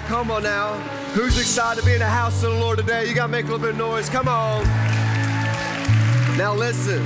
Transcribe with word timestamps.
come 0.00 0.30
on 0.30 0.42
now. 0.42 0.74
Who's 1.14 1.38
excited 1.38 1.80
to 1.80 1.86
be 1.86 1.94
in 1.94 2.00
the 2.00 2.06
house 2.06 2.42
of 2.42 2.52
the 2.52 2.58
Lord 2.58 2.78
today? 2.78 3.08
You 3.08 3.14
got 3.14 3.26
to 3.26 3.32
make 3.32 3.44
a 3.44 3.48
little 3.48 3.60
bit 3.60 3.70
of 3.70 3.76
noise. 3.76 4.08
Come 4.08 4.28
on. 4.28 4.64
Now, 6.36 6.54
listen, 6.54 7.02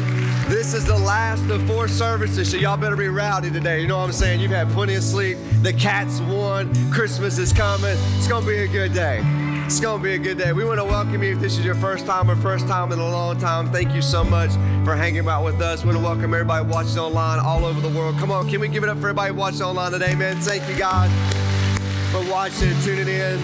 this 0.49 0.75
is 0.75 0.85
the 0.85 0.99
last 0.99 1.49
of 1.51 1.65
four 1.67 1.87
services, 1.87 2.51
so 2.51 2.57
y'all 2.57 2.77
better 2.77 2.97
be 2.97 3.09
rowdy 3.09 3.51
today. 3.51 3.81
You 3.81 3.87
know 3.87 3.99
what 3.99 4.07
I'm 4.07 4.13
saying? 4.13 4.41
You've 4.41 4.51
had 4.51 4.69
plenty 4.71 4.95
of 4.95 5.05
sleep. 5.05 5.39
The 5.63 5.73
cats 5.73 6.21
won. 6.21 6.75
Christmas 6.91 7.39
is 7.39 7.53
coming. 7.53 7.97
It's 8.17 8.27
going 8.27 8.43
to 8.43 8.49
be 8.49 8.59
a 8.59 8.67
good 8.67 8.93
day. 8.93 9.21
It's 9.67 9.79
going 9.79 9.99
to 9.99 10.03
be 10.03 10.15
a 10.15 10.19
good 10.19 10.39
day. 10.39 10.53
We 10.53 10.65
want 10.65 10.81
to 10.81 10.85
welcome 10.85 11.23
you 11.23 11.35
if 11.35 11.39
this 11.39 11.57
is 11.57 11.65
your 11.65 11.77
first 11.77 12.05
time 12.07 12.29
or 12.29 12.35
first 12.35 12.67
time 12.67 12.91
in 12.91 12.99
a 12.99 13.09
long 13.09 13.39
time. 13.39 13.71
Thank 13.71 13.95
you 13.95 14.03
so 14.03 14.25
much 14.25 14.51
for 14.85 14.97
hanging 14.97 15.29
out 15.29 15.45
with 15.45 15.61
us. 15.61 15.85
We 15.85 15.93
want 15.93 15.99
to 15.99 16.05
welcome 16.05 16.35
everybody 16.35 16.67
watching 16.67 16.99
online 16.99 17.39
all 17.39 17.65
over 17.65 17.81
the 17.81 17.97
world. 17.97 18.19
Come 18.19 18.33
on, 18.33 18.49
can 18.49 18.61
we 18.61 18.67
give 18.67 18.83
it 18.83 18.89
up 18.89 18.97
for 18.97 19.11
everybody 19.11 19.33
watching 19.33 19.63
online 19.63 19.93
today, 19.93 20.17
man? 20.17 20.41
Thank 20.41 20.69
you, 20.69 20.77
God, 20.77 21.09
for 22.11 22.29
watching 22.29 22.69
and 22.69 22.83
tuning 22.83 23.07
in. 23.07 23.41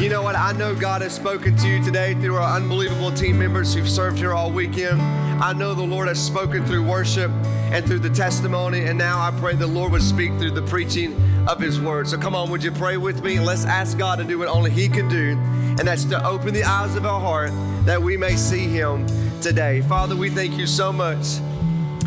You 0.00 0.08
know 0.08 0.22
what? 0.22 0.36
I 0.36 0.52
know 0.52 0.72
God 0.72 1.02
has 1.02 1.12
spoken 1.12 1.56
to 1.56 1.68
you 1.68 1.82
today 1.82 2.14
through 2.14 2.36
our 2.36 2.56
unbelievable 2.56 3.10
team 3.10 3.38
members 3.38 3.74
who've 3.74 3.88
served 3.88 4.18
here 4.18 4.32
all 4.32 4.52
weekend. 4.52 5.02
I 5.02 5.52
know 5.52 5.74
the 5.74 5.82
Lord 5.82 6.06
has 6.06 6.24
spoken 6.24 6.64
through 6.64 6.86
worship 6.86 7.32
and 7.72 7.84
through 7.84 7.98
the 7.98 8.10
testimony, 8.10 8.84
and 8.84 8.96
now 8.96 9.18
I 9.18 9.32
pray 9.32 9.56
the 9.56 9.66
Lord 9.66 9.90
would 9.90 10.02
speak 10.02 10.30
through 10.38 10.52
the 10.52 10.62
preaching 10.62 11.16
of 11.48 11.58
His 11.58 11.80
Word. 11.80 12.06
So 12.06 12.18
come 12.18 12.36
on, 12.36 12.50
would 12.50 12.62
you 12.62 12.70
pray 12.70 12.98
with 12.98 13.24
me? 13.24 13.40
Let's 13.40 13.64
ask 13.64 13.98
God 13.98 14.18
to 14.18 14.24
do 14.24 14.38
what 14.38 14.46
only 14.46 14.70
He 14.70 14.88
can 14.88 15.08
do, 15.08 15.32
and 15.32 15.80
that's 15.80 16.04
to 16.04 16.24
open 16.24 16.54
the 16.54 16.62
eyes 16.62 16.94
of 16.94 17.04
our 17.04 17.20
heart 17.20 17.50
that 17.84 18.00
we 18.00 18.16
may 18.16 18.36
see 18.36 18.68
Him 18.68 19.06
today. 19.40 19.80
Father, 19.82 20.14
we 20.14 20.30
thank 20.30 20.56
you 20.56 20.68
so 20.68 20.92
much. 20.92 21.40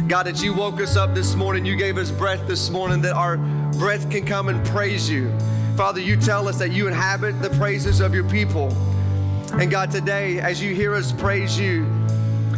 God, 0.08 0.24
that 0.28 0.42
you 0.42 0.54
woke 0.54 0.80
us 0.80 0.96
up 0.96 1.14
this 1.14 1.36
morning, 1.36 1.66
you 1.66 1.76
gave 1.76 1.98
us 1.98 2.12
breath 2.12 2.48
this 2.48 2.70
morning, 2.70 3.02
that 3.02 3.14
our 3.14 3.36
breath 3.78 4.10
can 4.10 4.26
come 4.26 4.48
and 4.48 4.66
praise 4.68 5.10
you. 5.10 5.36
Father, 5.76 6.00
you 6.00 6.16
tell 6.16 6.48
us 6.48 6.58
that 6.60 6.72
you 6.72 6.88
inhabit 6.88 7.42
the 7.42 7.50
praises 7.52 8.00
of 8.00 8.14
your 8.14 8.24
people. 8.30 8.72
And 9.60 9.70
God, 9.70 9.92
today, 9.92 10.40
as 10.40 10.64
you 10.64 10.74
hear 10.74 10.96
us 10.96 11.12
praise 11.12 11.60
you, 11.60 11.86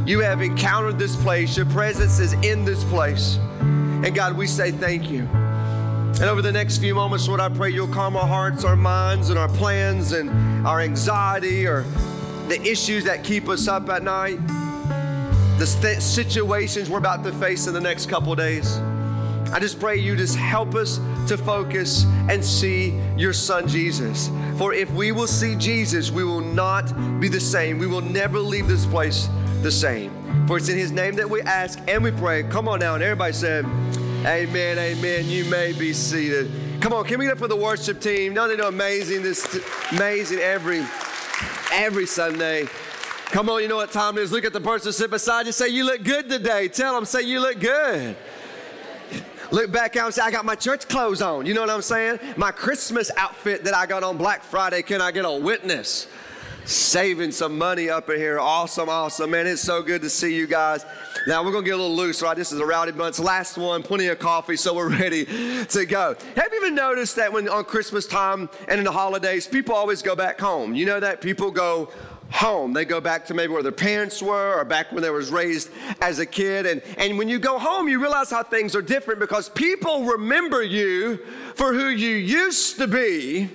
you 0.05 0.19
have 0.19 0.41
encountered 0.41 0.99
this 0.99 1.15
place. 1.15 1.57
Your 1.57 1.65
presence 1.65 2.19
is 2.19 2.33
in 2.33 2.63
this 2.63 2.83
place. 2.83 3.37
And 3.59 4.13
God, 4.13 4.37
we 4.37 4.45
say 4.45 4.71
thank 4.71 5.09
you. 5.09 5.21
And 5.23 6.23
over 6.23 6.43
the 6.43 6.51
next 6.51 6.77
few 6.77 6.93
moments, 6.93 7.27
Lord, 7.27 7.39
I 7.39 7.49
pray 7.49 7.71
you'll 7.71 7.87
calm 7.87 8.15
our 8.15 8.27
hearts, 8.27 8.63
our 8.63 8.75
minds, 8.75 9.31
and 9.31 9.39
our 9.39 9.49
plans, 9.49 10.11
and 10.11 10.65
our 10.67 10.79
anxiety, 10.79 11.65
or 11.65 11.81
the 12.47 12.61
issues 12.61 13.03
that 13.05 13.23
keep 13.23 13.49
us 13.49 13.67
up 13.67 13.89
at 13.89 14.03
night, 14.03 14.37
the 15.57 15.65
st- 15.65 16.03
situations 16.03 16.87
we're 16.87 16.99
about 16.99 17.23
to 17.23 17.31
face 17.33 17.65
in 17.65 17.73
the 17.73 17.81
next 17.81 18.09
couple 18.09 18.33
days. 18.35 18.77
I 19.51 19.59
just 19.59 19.79
pray 19.79 19.97
you 19.97 20.15
just 20.15 20.35
help 20.35 20.75
us 20.75 20.99
to 21.27 21.37
focus 21.37 22.05
and 22.29 22.43
see 22.43 22.99
your 23.15 23.33
son 23.33 23.67
Jesus. 23.67 24.29
For 24.57 24.73
if 24.73 24.89
we 24.91 25.11
will 25.11 25.27
see 25.27 25.55
Jesus, 25.55 26.11
we 26.11 26.23
will 26.23 26.41
not 26.41 26.91
be 27.19 27.27
the 27.27 27.39
same. 27.39 27.79
We 27.79 27.87
will 27.87 28.01
never 28.01 28.39
leave 28.39 28.67
this 28.67 28.85
place 28.85 29.29
the 29.61 29.71
same. 29.71 30.45
For 30.47 30.57
it's 30.57 30.69
in 30.69 30.77
his 30.77 30.91
name 30.91 31.15
that 31.15 31.29
we 31.29 31.41
ask 31.41 31.79
and 31.87 32.03
we 32.03 32.11
pray. 32.11 32.43
Come 32.43 32.67
on 32.67 32.79
now, 32.79 32.95
and 32.95 33.03
everybody 33.03 33.33
said, 33.33 33.65
Amen, 34.25 34.77
amen. 34.77 35.25
You 35.25 35.45
may 35.45 35.73
be 35.73 35.93
seated. 35.93 36.51
Come 36.81 36.93
on, 36.93 37.05
can 37.05 37.19
we 37.19 37.25
get 37.25 37.33
up 37.33 37.37
for 37.39 37.47
the 37.47 37.55
worship 37.55 37.99
team? 37.99 38.33
Don't 38.33 38.49
they 38.49 38.55
know 38.55 38.67
amazing? 38.67 39.23
This 39.23 39.59
amazing 39.91 40.39
every 40.39 40.85
every 41.71 42.05
Sunday. 42.05 42.67
Come 43.25 43.49
on, 43.49 43.61
you 43.61 43.67
know 43.67 43.75
what 43.75 43.91
time 43.91 44.17
it 44.17 44.21
is. 44.21 44.31
Look 44.31 44.45
at 44.45 44.53
the 44.53 44.61
person 44.61 44.93
sitting 44.93 45.11
beside 45.11 45.45
you. 45.45 45.51
Say, 45.51 45.67
you 45.67 45.83
look 45.83 46.01
good 46.03 46.29
today. 46.29 46.69
Tell 46.69 46.95
them, 46.95 47.03
say, 47.03 47.23
you 47.23 47.41
look 47.41 47.59
good. 47.59 48.15
Look 49.51 49.71
back 49.71 49.95
out 49.95 50.07
and 50.07 50.13
say, 50.13 50.21
I 50.21 50.31
got 50.31 50.45
my 50.45 50.55
church 50.55 50.87
clothes 50.87 51.21
on. 51.21 51.45
You 51.45 51.53
know 51.53 51.61
what 51.61 51.69
I'm 51.69 51.81
saying? 51.81 52.19
My 52.35 52.51
Christmas 52.51 53.09
outfit 53.15 53.63
that 53.63 53.73
I 53.73 53.85
got 53.85 54.03
on 54.03 54.17
Black 54.17 54.43
Friday. 54.43 54.81
Can 54.81 55.01
I 55.01 55.11
get 55.11 55.23
a 55.23 55.31
witness? 55.31 56.07
Saving 56.65 57.31
some 57.31 57.57
money 57.57 57.89
up 57.89 58.09
in 58.09 58.17
here. 58.17 58.39
Awesome, 58.39 58.89
awesome. 58.89 59.31
Man, 59.31 59.47
it's 59.47 59.61
so 59.61 59.81
good 59.81 60.01
to 60.01 60.09
see 60.09 60.35
you 60.35 60.47
guys. 60.47 60.85
Now 61.25 61.41
we're 61.41 61.53
gonna 61.53 61.63
get 61.63 61.75
a 61.75 61.77
little 61.77 61.95
loose, 61.95 62.21
right? 62.21 62.35
This 62.35 62.51
is 62.51 62.59
a 62.59 62.65
rowdy 62.65 62.91
bunch. 62.91 63.19
Last 63.19 63.57
one, 63.57 63.83
plenty 63.83 64.07
of 64.07 64.19
coffee, 64.19 64.57
so 64.57 64.73
we're 64.73 64.89
ready 64.99 65.25
to 65.65 65.85
go. 65.85 66.17
Have 66.35 66.51
you 66.51 66.59
even 66.61 66.75
noticed 66.75 67.15
that 67.15 67.31
when 67.31 67.47
on 67.47 67.63
Christmas 67.63 68.05
time 68.05 68.49
and 68.67 68.79
in 68.79 68.83
the 68.83 68.91
holidays, 68.91 69.47
people 69.47 69.75
always 69.75 70.01
go 70.01 70.13
back 70.13 70.41
home? 70.41 70.75
You 70.75 70.85
know 70.85 70.99
that 70.99 71.21
people 71.21 71.51
go 71.51 71.89
home. 72.29 72.73
They 72.73 72.85
go 72.85 72.99
back 72.99 73.25
to 73.27 73.33
maybe 73.33 73.53
where 73.53 73.63
their 73.63 73.71
parents 73.71 74.21
were 74.21 74.59
or 74.59 74.65
back 74.65 74.91
when 74.91 75.01
they 75.01 75.09
was 75.09 75.29
raised 75.29 75.69
as 76.01 76.19
a 76.19 76.25
kid. 76.25 76.65
And, 76.65 76.81
and 76.97 77.17
when 77.17 77.29
you 77.29 77.39
go 77.39 77.57
home, 77.59 77.87
you 77.87 77.99
realize 77.99 78.29
how 78.29 78.43
things 78.43 78.75
are 78.75 78.81
different 78.81 79.19
because 79.19 79.49
people 79.49 80.05
remember 80.05 80.63
you 80.63 81.17
for 81.55 81.73
who 81.73 81.87
you 81.87 82.15
used 82.15 82.77
to 82.77 82.87
be 82.87 83.49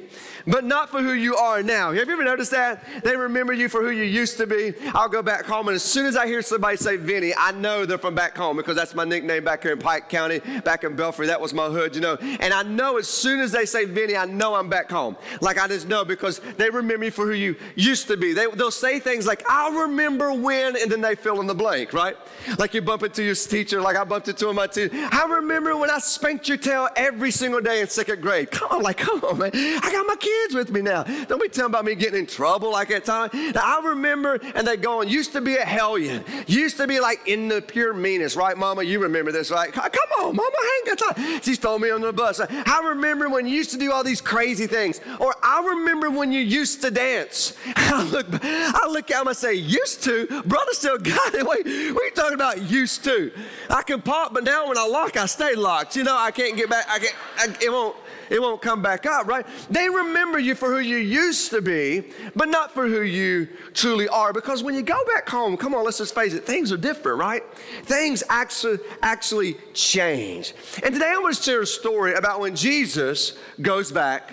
but 0.46 0.64
not 0.64 0.90
for 0.90 1.00
who 1.02 1.12
you 1.12 1.36
are 1.36 1.62
now. 1.62 1.92
Have 1.92 2.06
you 2.06 2.12
ever 2.12 2.24
noticed 2.24 2.50
that? 2.50 2.84
They 3.02 3.16
remember 3.16 3.52
you 3.52 3.68
for 3.68 3.82
who 3.82 3.90
you 3.90 4.04
used 4.04 4.36
to 4.38 4.46
be. 4.46 4.74
I'll 4.94 5.08
go 5.08 5.22
back 5.22 5.44
home, 5.44 5.68
and 5.68 5.74
as 5.74 5.82
soon 5.82 6.06
as 6.06 6.16
I 6.16 6.26
hear 6.26 6.42
somebody 6.42 6.76
say 6.76 6.96
Vinny, 6.96 7.32
I 7.36 7.52
know 7.52 7.86
they're 7.86 7.98
from 7.98 8.14
back 8.14 8.36
home 8.36 8.56
because 8.56 8.76
that's 8.76 8.94
my 8.94 9.04
nickname 9.04 9.44
back 9.44 9.62
here 9.62 9.72
in 9.72 9.78
Pike 9.78 10.08
County, 10.08 10.40
back 10.64 10.84
in 10.84 10.96
Belfry. 10.96 11.26
That 11.26 11.40
was 11.40 11.54
my 11.54 11.68
hood, 11.68 11.94
you 11.94 12.00
know. 12.00 12.16
And 12.16 12.52
I 12.52 12.62
know 12.62 12.98
as 12.98 13.08
soon 13.08 13.40
as 13.40 13.52
they 13.52 13.66
say 13.66 13.84
Vinny, 13.84 14.16
I 14.16 14.24
know 14.24 14.54
I'm 14.54 14.68
back 14.68 14.90
home. 14.90 15.16
Like 15.40 15.58
I 15.58 15.68
just 15.68 15.88
know 15.88 16.04
because 16.04 16.40
they 16.56 16.70
remember 16.70 17.04
you 17.04 17.10
for 17.10 17.26
who 17.26 17.32
you 17.32 17.56
used 17.76 18.08
to 18.08 18.16
be. 18.16 18.32
They, 18.32 18.46
they'll 18.46 18.70
say 18.70 18.98
things 18.98 19.26
like, 19.26 19.42
I'll 19.48 19.72
remember 19.72 20.32
when, 20.32 20.76
and 20.76 20.90
then 20.90 21.00
they 21.00 21.14
fill 21.14 21.40
in 21.40 21.46
the 21.46 21.54
blank, 21.54 21.92
right? 21.92 22.16
Like 22.58 22.74
you 22.74 22.82
bump 22.82 23.02
into 23.02 23.22
your 23.22 23.34
teacher, 23.34 23.80
like 23.80 23.96
I 23.96 24.04
bumped 24.04 24.28
into 24.28 24.52
my 24.52 24.66
teacher. 24.66 24.90
I 24.94 25.26
remember 25.28 25.76
when 25.76 25.90
I 25.90 25.98
spanked 25.98 26.48
your 26.48 26.58
tail 26.58 26.88
every 26.96 27.30
single 27.30 27.60
day 27.60 27.80
in 27.80 27.88
second 27.88 28.20
grade. 28.20 28.50
Come 28.50 28.72
on, 28.72 28.82
like, 28.82 28.98
come 28.98 29.22
on, 29.24 29.38
man. 29.38 29.50
I 29.54 29.92
got 29.92 30.06
my 30.06 30.16
kids 30.16 30.31
with 30.54 30.70
me 30.70 30.82
now. 30.82 31.02
Don't 31.02 31.40
be 31.40 31.48
telling 31.48 31.70
about 31.70 31.84
me 31.84 31.94
getting 31.94 32.18
in 32.18 32.26
trouble 32.26 32.70
like 32.72 32.88
that 32.88 33.04
time. 33.04 33.30
Now, 33.32 33.62
I 33.62 33.80
remember, 33.84 34.38
and 34.54 34.66
they 34.66 34.76
going, 34.76 35.08
used 35.08 35.32
to 35.32 35.40
be 35.40 35.56
a 35.56 35.64
hellion. 35.64 36.24
Used 36.46 36.76
to 36.78 36.86
be 36.86 37.00
like 37.00 37.26
in 37.26 37.48
the 37.48 37.62
pure 37.62 37.94
meanest, 37.94 38.36
right, 38.36 38.56
Mama? 38.56 38.82
You 38.82 39.00
remember 39.00 39.32
this, 39.32 39.50
right? 39.50 39.72
Come 39.72 39.84
on, 40.20 40.36
Mama, 40.36 40.50
I 40.54 40.82
ain't 40.86 40.98
got 40.98 41.16
time. 41.16 41.40
She's 41.42 41.58
throwing 41.58 41.82
me 41.82 41.90
on 41.90 42.00
the 42.00 42.12
bus. 42.12 42.40
I 42.40 42.82
remember 42.84 43.28
when 43.28 43.46
you 43.46 43.54
used 43.54 43.70
to 43.70 43.78
do 43.78 43.92
all 43.92 44.04
these 44.04 44.20
crazy 44.20 44.66
things. 44.66 45.00
Or 45.20 45.34
I 45.42 45.64
remember 45.64 46.10
when 46.10 46.32
you 46.32 46.40
used 46.40 46.82
to 46.82 46.90
dance. 46.90 47.56
I 47.76 48.02
look, 48.04 48.26
I 48.32 48.88
look 48.88 49.10
at 49.10 49.20
him 49.20 49.28
and 49.28 49.36
say, 49.36 49.54
used 49.54 50.02
to? 50.04 50.26
Brother 50.44 50.72
still 50.72 50.98
got 50.98 51.34
it. 51.34 51.46
Wait, 51.46 51.64
what 51.94 52.02
are 52.02 52.06
you 52.06 52.10
talking 52.14 52.34
about 52.34 52.62
used 52.62 53.04
to? 53.04 53.32
I 53.70 53.82
can 53.82 54.02
pop, 54.02 54.34
but 54.34 54.44
now 54.44 54.68
when 54.68 54.78
I 54.78 54.86
lock, 54.86 55.16
I 55.16 55.26
stay 55.26 55.54
locked. 55.54 55.96
You 55.96 56.04
know, 56.04 56.16
I 56.16 56.30
can't 56.30 56.56
get 56.56 56.68
back. 56.68 56.86
I 56.88 56.98
can't, 56.98 57.14
I, 57.38 57.64
it 57.64 57.70
won't 57.70 57.96
it 58.30 58.40
won't 58.40 58.62
come 58.62 58.82
back 58.82 59.06
up, 59.06 59.26
right? 59.26 59.46
They 59.70 59.88
remember 59.88 60.38
you 60.38 60.54
for 60.54 60.68
who 60.68 60.80
you 60.80 60.96
used 60.96 61.50
to 61.50 61.62
be, 61.62 62.04
but 62.34 62.48
not 62.48 62.72
for 62.72 62.86
who 62.86 63.02
you 63.02 63.48
truly 63.74 64.08
are. 64.08 64.32
Because 64.32 64.62
when 64.62 64.74
you 64.74 64.82
go 64.82 65.04
back 65.06 65.28
home, 65.28 65.56
come 65.56 65.74
on, 65.74 65.84
let's 65.84 65.98
just 65.98 66.14
face 66.14 66.34
it, 66.34 66.44
things 66.44 66.72
are 66.72 66.76
different, 66.76 67.18
right? 67.18 67.42
Things 67.84 68.22
actually 68.28 68.78
actually 69.02 69.54
change. 69.74 70.54
And 70.82 70.94
today 70.94 71.12
I 71.14 71.18
want 71.18 71.36
to 71.36 71.42
share 71.42 71.62
a 71.62 71.66
story 71.66 72.14
about 72.14 72.40
when 72.40 72.56
Jesus 72.56 73.38
goes 73.60 73.92
back 73.92 74.32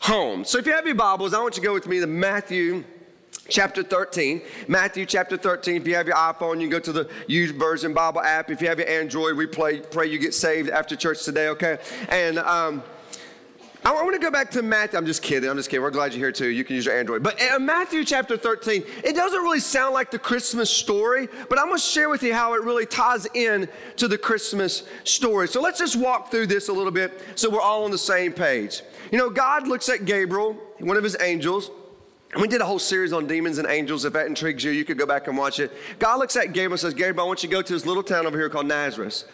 home. 0.00 0.44
So 0.44 0.58
if 0.58 0.66
you 0.66 0.72
have 0.72 0.86
your 0.86 0.94
Bibles, 0.94 1.34
I 1.34 1.40
want 1.40 1.56
you 1.56 1.62
to 1.62 1.66
go 1.66 1.74
with 1.74 1.86
me 1.86 2.00
to 2.00 2.06
Matthew 2.06 2.84
chapter 3.48 3.82
13. 3.82 4.42
Matthew 4.68 5.06
chapter 5.06 5.36
13. 5.36 5.76
If 5.76 5.86
you 5.86 5.94
have 5.94 6.06
your 6.06 6.16
iPhone, 6.16 6.56
you 6.56 6.68
can 6.68 6.70
go 6.70 6.80
to 6.80 6.92
the 6.92 7.04
YouVersion 7.28 7.94
Bible 7.94 8.20
app. 8.20 8.50
If 8.50 8.60
you 8.60 8.68
have 8.68 8.78
your 8.78 8.88
Android, 8.88 9.36
we 9.36 9.46
pray, 9.46 9.80
pray 9.80 10.06
you 10.06 10.18
get 10.18 10.34
saved 10.34 10.70
after 10.70 10.96
church 10.96 11.24
today, 11.24 11.48
okay? 11.48 11.78
And 12.08 12.38
um, 12.38 12.82
I 13.84 13.92
want 13.92 14.14
to 14.14 14.20
go 14.20 14.30
back 14.30 14.50
to 14.52 14.62
Matthew. 14.62 14.98
I'm 14.98 15.06
just 15.06 15.22
kidding. 15.22 15.48
I'm 15.48 15.56
just 15.56 15.70
kidding. 15.70 15.82
We're 15.82 15.90
glad 15.90 16.12
you're 16.12 16.18
here 16.18 16.32
too. 16.32 16.48
You 16.48 16.64
can 16.64 16.76
use 16.76 16.84
your 16.84 16.98
Android. 16.98 17.22
But 17.22 17.40
in 17.40 17.64
Matthew 17.64 18.04
chapter 18.04 18.36
13, 18.36 18.84
it 19.04 19.14
doesn't 19.14 19.40
really 19.40 19.60
sound 19.60 19.94
like 19.94 20.10
the 20.10 20.18
Christmas 20.18 20.68
story, 20.68 21.28
but 21.48 21.58
I'm 21.58 21.66
going 21.66 21.78
to 21.78 21.84
share 21.84 22.08
with 22.08 22.22
you 22.22 22.34
how 22.34 22.54
it 22.54 22.62
really 22.62 22.86
ties 22.86 23.26
in 23.34 23.68
to 23.96 24.08
the 24.08 24.18
Christmas 24.18 24.84
story. 25.04 25.48
So 25.48 25.60
let's 25.60 25.78
just 25.78 25.96
walk 25.96 26.30
through 26.30 26.48
this 26.48 26.68
a 26.68 26.72
little 26.72 26.92
bit 26.92 27.22
so 27.34 27.48
we're 27.48 27.60
all 27.60 27.84
on 27.84 27.90
the 27.90 27.98
same 27.98 28.32
page. 28.32 28.82
You 29.12 29.18
know, 29.18 29.30
God 29.30 29.66
looks 29.68 29.88
at 29.88 30.04
Gabriel, 30.04 30.54
one 30.78 30.96
of 30.96 31.04
his 31.04 31.16
angels, 31.20 31.70
we 32.38 32.46
did 32.46 32.60
a 32.60 32.66
whole 32.66 32.78
series 32.78 33.12
on 33.12 33.26
demons 33.26 33.58
and 33.58 33.66
angels. 33.66 34.04
If 34.04 34.12
that 34.12 34.26
intrigues 34.26 34.62
you, 34.62 34.70
you 34.70 34.84
could 34.84 34.98
go 34.98 35.06
back 35.06 35.28
and 35.28 35.38
watch 35.38 35.60
it. 35.60 35.72
God 35.98 36.18
looks 36.18 36.36
at 36.36 36.48
Gabriel 36.48 36.72
and 36.72 36.80
says, 36.80 36.92
Gabriel, 36.92 37.24
I 37.24 37.26
want 37.26 37.42
you 37.42 37.48
to 37.48 37.54
go 37.54 37.62
to 37.62 37.72
this 37.72 37.86
little 37.86 38.02
town 38.02 38.26
over 38.26 38.36
here 38.36 38.50
called 38.50 38.66
Nazareth. 38.66 39.24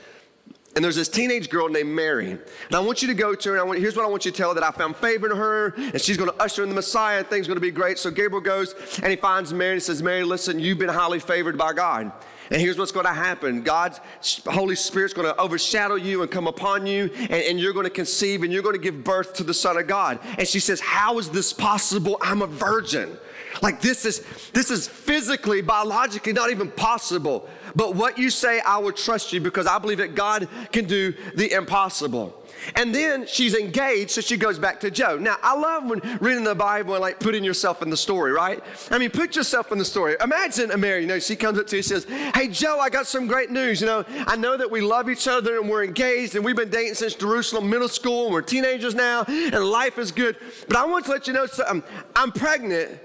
And 0.74 0.84
there's 0.84 0.96
this 0.96 1.08
teenage 1.08 1.50
girl 1.50 1.68
named 1.68 1.90
Mary. 1.90 2.32
And 2.32 2.40
I 2.72 2.80
want 2.80 3.00
you 3.00 3.08
to 3.08 3.14
go 3.14 3.34
to 3.34 3.50
her. 3.50 3.58
And 3.58 3.68
want, 3.68 3.78
here's 3.78 3.96
what 3.96 4.04
I 4.04 4.08
want 4.08 4.24
you 4.24 4.32
to 4.32 4.36
tell 4.36 4.48
her 4.48 4.54
that 4.54 4.64
I 4.64 4.72
found 4.72 4.96
favor 4.96 5.30
in 5.30 5.36
her, 5.36 5.74
and 5.76 6.00
she's 6.00 6.16
going 6.16 6.30
to 6.30 6.42
usher 6.42 6.62
in 6.64 6.68
the 6.68 6.74
Messiah, 6.74 7.18
and 7.18 7.26
things 7.28 7.46
are 7.46 7.50
going 7.50 7.56
to 7.56 7.60
be 7.60 7.70
great. 7.70 7.98
So 7.98 8.10
Gabriel 8.10 8.40
goes 8.40 8.74
and 9.00 9.10
he 9.10 9.16
finds 9.16 9.52
Mary 9.52 9.74
and 9.74 9.82
says, 9.82 10.02
Mary, 10.02 10.24
listen, 10.24 10.58
you've 10.58 10.78
been 10.78 10.88
highly 10.88 11.20
favored 11.20 11.56
by 11.56 11.72
God. 11.72 12.10
And 12.50 12.60
here's 12.60 12.76
what's 12.76 12.92
going 12.92 13.06
to 13.06 13.12
happen 13.12 13.62
God's 13.62 14.00
Holy 14.46 14.74
Spirit's 14.74 15.14
going 15.14 15.26
to 15.26 15.40
overshadow 15.40 15.94
you 15.94 16.22
and 16.22 16.30
come 16.30 16.46
upon 16.46 16.86
you, 16.86 17.10
and, 17.14 17.32
and 17.32 17.60
you're 17.60 17.72
going 17.72 17.84
to 17.84 17.90
conceive 17.90 18.42
and 18.42 18.52
you're 18.52 18.62
going 18.62 18.74
to 18.74 18.82
give 18.82 19.04
birth 19.04 19.34
to 19.34 19.44
the 19.44 19.54
Son 19.54 19.76
of 19.76 19.86
God. 19.86 20.18
And 20.38 20.46
she 20.46 20.60
says, 20.60 20.80
How 20.80 21.18
is 21.18 21.30
this 21.30 21.52
possible? 21.52 22.18
I'm 22.20 22.42
a 22.42 22.46
virgin. 22.46 23.16
Like 23.62 23.80
this 23.80 24.04
is 24.04 24.24
this 24.52 24.70
is 24.70 24.88
physically, 24.88 25.62
biologically 25.62 26.32
not 26.32 26.50
even 26.50 26.70
possible. 26.70 27.48
But 27.74 27.94
what 27.94 28.18
you 28.18 28.30
say, 28.30 28.60
I 28.60 28.78
will 28.78 28.92
trust 28.92 29.32
you 29.32 29.40
because 29.40 29.66
I 29.66 29.78
believe 29.78 29.98
that 29.98 30.14
God 30.14 30.48
can 30.70 30.86
do 30.86 31.14
the 31.34 31.52
impossible. 31.52 32.40
And 32.76 32.94
then 32.94 33.26
she's 33.26 33.54
engaged, 33.54 34.12
so 34.12 34.20
she 34.20 34.36
goes 34.36 34.58
back 34.58 34.80
to 34.80 34.90
Joe. 34.90 35.18
Now, 35.18 35.36
I 35.42 35.54
love 35.54 35.84
when 35.84 36.00
reading 36.20 36.44
the 36.44 36.54
Bible 36.54 36.94
and 36.94 37.02
like 37.02 37.20
putting 37.20 37.44
yourself 37.44 37.82
in 37.82 37.90
the 37.90 37.96
story, 37.96 38.32
right? 38.32 38.62
I 38.90 38.98
mean, 38.98 39.10
put 39.10 39.36
yourself 39.36 39.72
in 39.72 39.78
the 39.78 39.84
story. 39.84 40.16
Imagine 40.22 40.70
a 40.70 40.78
Mary, 40.78 41.02
you 41.02 41.06
know, 41.06 41.18
she 41.18 41.36
comes 41.36 41.58
up 41.58 41.66
to 41.68 41.76
you 41.76 41.80
and 41.80 41.84
says, 41.84 42.04
Hey, 42.34 42.48
Joe, 42.48 42.78
I 42.78 42.90
got 42.90 43.06
some 43.06 43.26
great 43.26 43.50
news. 43.50 43.80
You 43.80 43.86
know, 43.86 44.04
I 44.26 44.36
know 44.36 44.56
that 44.56 44.70
we 44.70 44.80
love 44.80 45.10
each 45.10 45.28
other 45.28 45.58
and 45.58 45.68
we're 45.68 45.84
engaged 45.84 46.36
and 46.36 46.44
we've 46.44 46.56
been 46.56 46.70
dating 46.70 46.94
since 46.94 47.14
Jerusalem 47.14 47.68
Middle 47.68 47.88
School 47.88 48.26
and 48.26 48.32
we're 48.32 48.42
teenagers 48.42 48.94
now 48.94 49.24
and 49.26 49.64
life 49.64 49.98
is 49.98 50.12
good. 50.12 50.36
But 50.68 50.76
I 50.76 50.86
want 50.86 51.04
to 51.06 51.10
let 51.10 51.26
you 51.26 51.32
know 51.32 51.46
something. 51.46 51.82
I'm 52.14 52.32
pregnant 52.32 53.00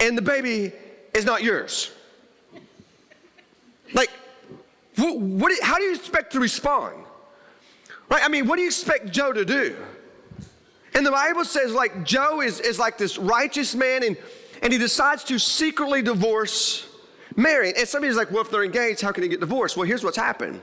and 0.00 0.16
the 0.16 0.22
baby 0.22 0.72
is 1.14 1.24
not 1.24 1.42
yours. 1.42 1.90
Like, 3.92 4.10
what, 4.96 5.18
what 5.18 5.52
how 5.62 5.76
do 5.76 5.84
you 5.84 5.94
expect 5.94 6.32
to 6.32 6.40
respond? 6.40 6.94
Right? 8.10 8.22
I 8.22 8.28
mean, 8.28 8.46
what 8.46 8.56
do 8.56 8.62
you 8.62 8.68
expect 8.68 9.10
Joe 9.10 9.32
to 9.32 9.44
do? 9.44 9.76
And 10.94 11.04
the 11.04 11.10
Bible 11.10 11.44
says, 11.44 11.72
like, 11.72 12.04
Joe 12.04 12.40
is, 12.40 12.60
is 12.60 12.78
like 12.78 12.96
this 12.96 13.18
righteous 13.18 13.74
man, 13.74 14.02
and, 14.02 14.16
and 14.62 14.72
he 14.72 14.78
decides 14.78 15.24
to 15.24 15.38
secretly 15.38 16.00
divorce 16.00 16.88
Mary. 17.36 17.72
And 17.76 17.86
somebody's 17.86 18.16
like, 18.16 18.30
well, 18.30 18.40
if 18.40 18.50
they're 18.50 18.64
engaged, 18.64 19.02
how 19.02 19.12
can 19.12 19.22
he 19.22 19.28
get 19.28 19.40
divorced? 19.40 19.76
Well, 19.76 19.86
here's 19.86 20.02
what's 20.02 20.16
happened. 20.16 20.60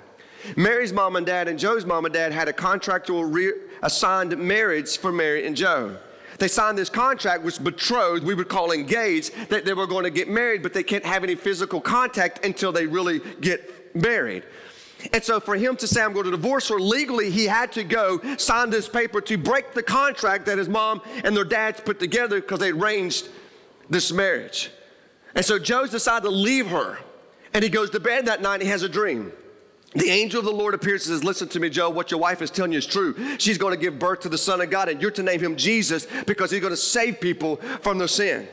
Mary's 0.55 0.91
mom 0.91 1.15
and 1.15 1.25
dad 1.25 1.47
and 1.47 1.59
Joe's 1.59 1.85
mom 1.85 2.05
and 2.05 2.13
dad 2.13 2.31
had 2.31 2.47
a 2.47 2.53
contractual 2.53 3.25
re- 3.25 3.53
assigned 3.81 4.35
marriage 4.37 4.97
for 4.97 5.11
Mary 5.11 5.45
and 5.45 5.55
Joe. 5.55 5.97
They 6.43 6.49
signed 6.49 6.77
this 6.77 6.89
contract, 6.89 7.43
which 7.43 7.63
betrothed, 7.63 8.25
we 8.25 8.33
would 8.33 8.49
call 8.49 8.73
engaged, 8.73 9.33
that 9.47 9.63
they 9.63 9.73
were 9.73 9.87
going 9.87 10.03
to 10.03 10.09
get 10.09 10.27
married, 10.27 10.61
but 10.61 10.73
they 10.73 10.83
can't 10.83 11.05
have 11.05 11.23
any 11.23 11.35
physical 11.35 11.79
contact 11.79 12.45
until 12.45 12.73
they 12.73 12.85
really 12.85 13.21
get 13.39 13.95
married. 13.95 14.43
And 15.13 15.23
so 15.23 15.39
for 15.39 15.55
him 15.55 15.77
to 15.77 15.87
say, 15.87 16.01
I'm 16.01 16.11
going 16.11 16.25
to 16.25 16.31
divorce 16.31 16.67
her 16.67 16.81
legally, 16.81 17.29
he 17.31 17.45
had 17.45 17.71
to 17.71 17.85
go 17.85 18.19
sign 18.35 18.71
this 18.71 18.89
paper 18.89 19.21
to 19.21 19.37
break 19.37 19.73
the 19.73 19.83
contract 19.83 20.45
that 20.47 20.57
his 20.57 20.67
mom 20.67 21.01
and 21.23 21.33
their 21.33 21.45
dads 21.45 21.79
put 21.79 21.97
together 21.97 22.41
because 22.41 22.59
they 22.59 22.71
arranged 22.71 23.29
this 23.89 24.11
marriage. 24.11 24.69
And 25.35 25.45
so 25.45 25.57
Joe's 25.57 25.91
decided 25.91 26.25
to 26.25 26.29
leave 26.29 26.67
her. 26.71 26.97
And 27.53 27.63
he 27.63 27.69
goes 27.69 27.89
to 27.91 28.01
bed 28.01 28.25
that 28.25 28.41
night 28.41 28.55
and 28.55 28.63
he 28.63 28.69
has 28.69 28.83
a 28.83 28.89
dream. 28.89 29.31
The 29.95 30.09
angel 30.09 30.39
of 30.39 30.45
the 30.45 30.51
Lord 30.51 30.73
appears 30.73 31.07
and 31.07 31.15
says, 31.15 31.23
Listen 31.23 31.47
to 31.49 31.59
me, 31.59 31.69
Joe, 31.69 31.89
what 31.89 32.11
your 32.11 32.19
wife 32.19 32.41
is 32.41 32.49
telling 32.49 32.71
you 32.71 32.79
is 32.79 32.85
true. 32.85 33.15
She's 33.37 33.57
going 33.57 33.73
to 33.73 33.79
give 33.79 33.99
birth 33.99 34.21
to 34.21 34.29
the 34.29 34.37
Son 34.37 34.61
of 34.61 34.69
God, 34.69 34.89
and 34.89 35.01
you're 35.01 35.11
to 35.11 35.23
name 35.23 35.39
him 35.39 35.55
Jesus 35.55 36.07
because 36.25 36.51
he's 36.51 36.61
going 36.61 36.73
to 36.73 36.77
save 36.77 37.19
people 37.21 37.57
from 37.81 37.97
their 37.97 38.07
sin. 38.07 38.47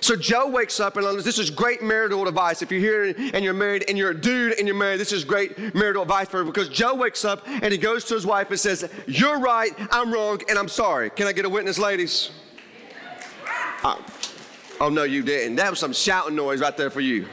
So 0.00 0.16
Joe 0.16 0.48
wakes 0.48 0.80
up 0.80 0.96
and 0.96 1.20
this 1.20 1.38
is 1.38 1.50
great 1.50 1.82
marital 1.82 2.26
advice. 2.26 2.62
If 2.62 2.70
you're 2.70 2.80
here 2.80 3.14
and 3.34 3.44
you're 3.44 3.54
married 3.54 3.84
and 3.88 3.98
you're 3.98 4.10
a 4.10 4.18
dude 4.18 4.58
and 4.58 4.66
you're 4.66 4.76
married, 4.76 4.98
this 4.98 5.12
is 5.12 5.24
great 5.24 5.74
marital 5.74 6.02
advice 6.02 6.28
for 6.28 6.40
him 6.40 6.46
because 6.46 6.68
Joe 6.68 6.94
wakes 6.94 7.24
up 7.24 7.46
and 7.46 7.70
he 7.70 7.76
goes 7.76 8.04
to 8.06 8.14
his 8.14 8.24
wife 8.24 8.50
and 8.50 8.58
says, 8.58 8.90
You're 9.06 9.38
right, 9.38 9.72
I'm 9.90 10.12
wrong, 10.12 10.40
and 10.48 10.58
I'm 10.58 10.68
sorry. 10.68 11.10
Can 11.10 11.26
I 11.26 11.32
get 11.32 11.44
a 11.44 11.50
witness, 11.50 11.78
ladies? 11.78 12.30
Uh, 13.82 13.96
oh, 14.80 14.88
no, 14.88 15.04
you 15.04 15.22
didn't. 15.22 15.56
That 15.56 15.70
was 15.70 15.78
some 15.78 15.92
shouting 15.92 16.36
noise 16.36 16.60
right 16.60 16.76
there 16.76 16.90
for 16.90 17.00
you. 17.00 17.26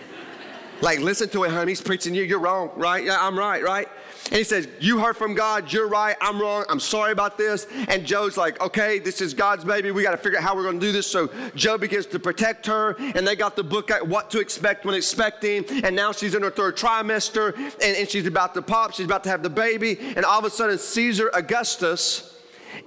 Like, 0.82 1.00
listen 1.00 1.30
to 1.30 1.44
it, 1.44 1.52
honey. 1.52 1.72
He's 1.72 1.82
preaching 1.82 2.14
you. 2.14 2.24
You're 2.24 2.40
wrong, 2.40 2.72
right? 2.76 3.04
Yeah, 3.04 3.18
I'm 3.20 3.38
right, 3.38 3.64
right? 3.64 3.88
And 4.26 4.36
he 4.36 4.44
says, 4.44 4.68
You 4.80 5.00
heard 5.00 5.16
from 5.18 5.34
God. 5.34 5.72
You're 5.72 5.88
right. 5.88 6.16
I'm 6.22 6.40
wrong. 6.40 6.66
I'm 6.70 6.80
sorry 6.80 7.12
about 7.12 7.38
this. 7.38 7.66
And 7.88 8.06
Joe's 8.06 8.38
like, 8.38 8.62
Okay, 8.62 9.00
this 9.00 9.22
is 9.22 9.34
God's 9.34 9.64
baby. 9.64 9.92
We 9.92 10.04
got 10.04 10.12
to 10.12 10.18
figure 10.18 10.38
out 10.38 10.44
how 10.44 10.56
we're 10.56 10.64
going 10.64 10.80
to 10.80 10.86
do 10.86 10.92
this. 10.92 11.08
So 11.08 11.30
Joe 11.56 11.78
begins 11.78 12.06
to 12.08 12.20
protect 12.20 12.66
her. 12.68 12.96
And 13.00 13.26
they 13.26 13.36
got 13.36 13.56
the 13.56 13.64
book 13.64 13.90
at 13.90 14.06
What 14.06 14.30
to 14.32 14.40
Expect 14.40 14.86
When 14.86 14.96
Expecting. 14.96 15.66
And 15.84 15.96
now 15.96 16.12
she's 16.12 16.36
in 16.36 16.44
her 16.44 16.52
third 16.52 16.78
trimester. 16.78 17.56
And, 17.56 17.98
and 17.98 18.10
she's 18.10 18.28
about 18.28 18.54
to 18.56 18.62
pop. 18.62 18.94
She's 18.94 19.06
about 19.06 19.24
to 19.24 19.30
have 19.30 19.44
the 19.44 19.50
baby. 19.50 19.98
And 20.16 20.26
all 20.26 20.40
of 20.40 20.46
a 20.46 20.50
sudden, 20.50 20.78
Caesar 20.78 21.32
Augustus 21.34 22.36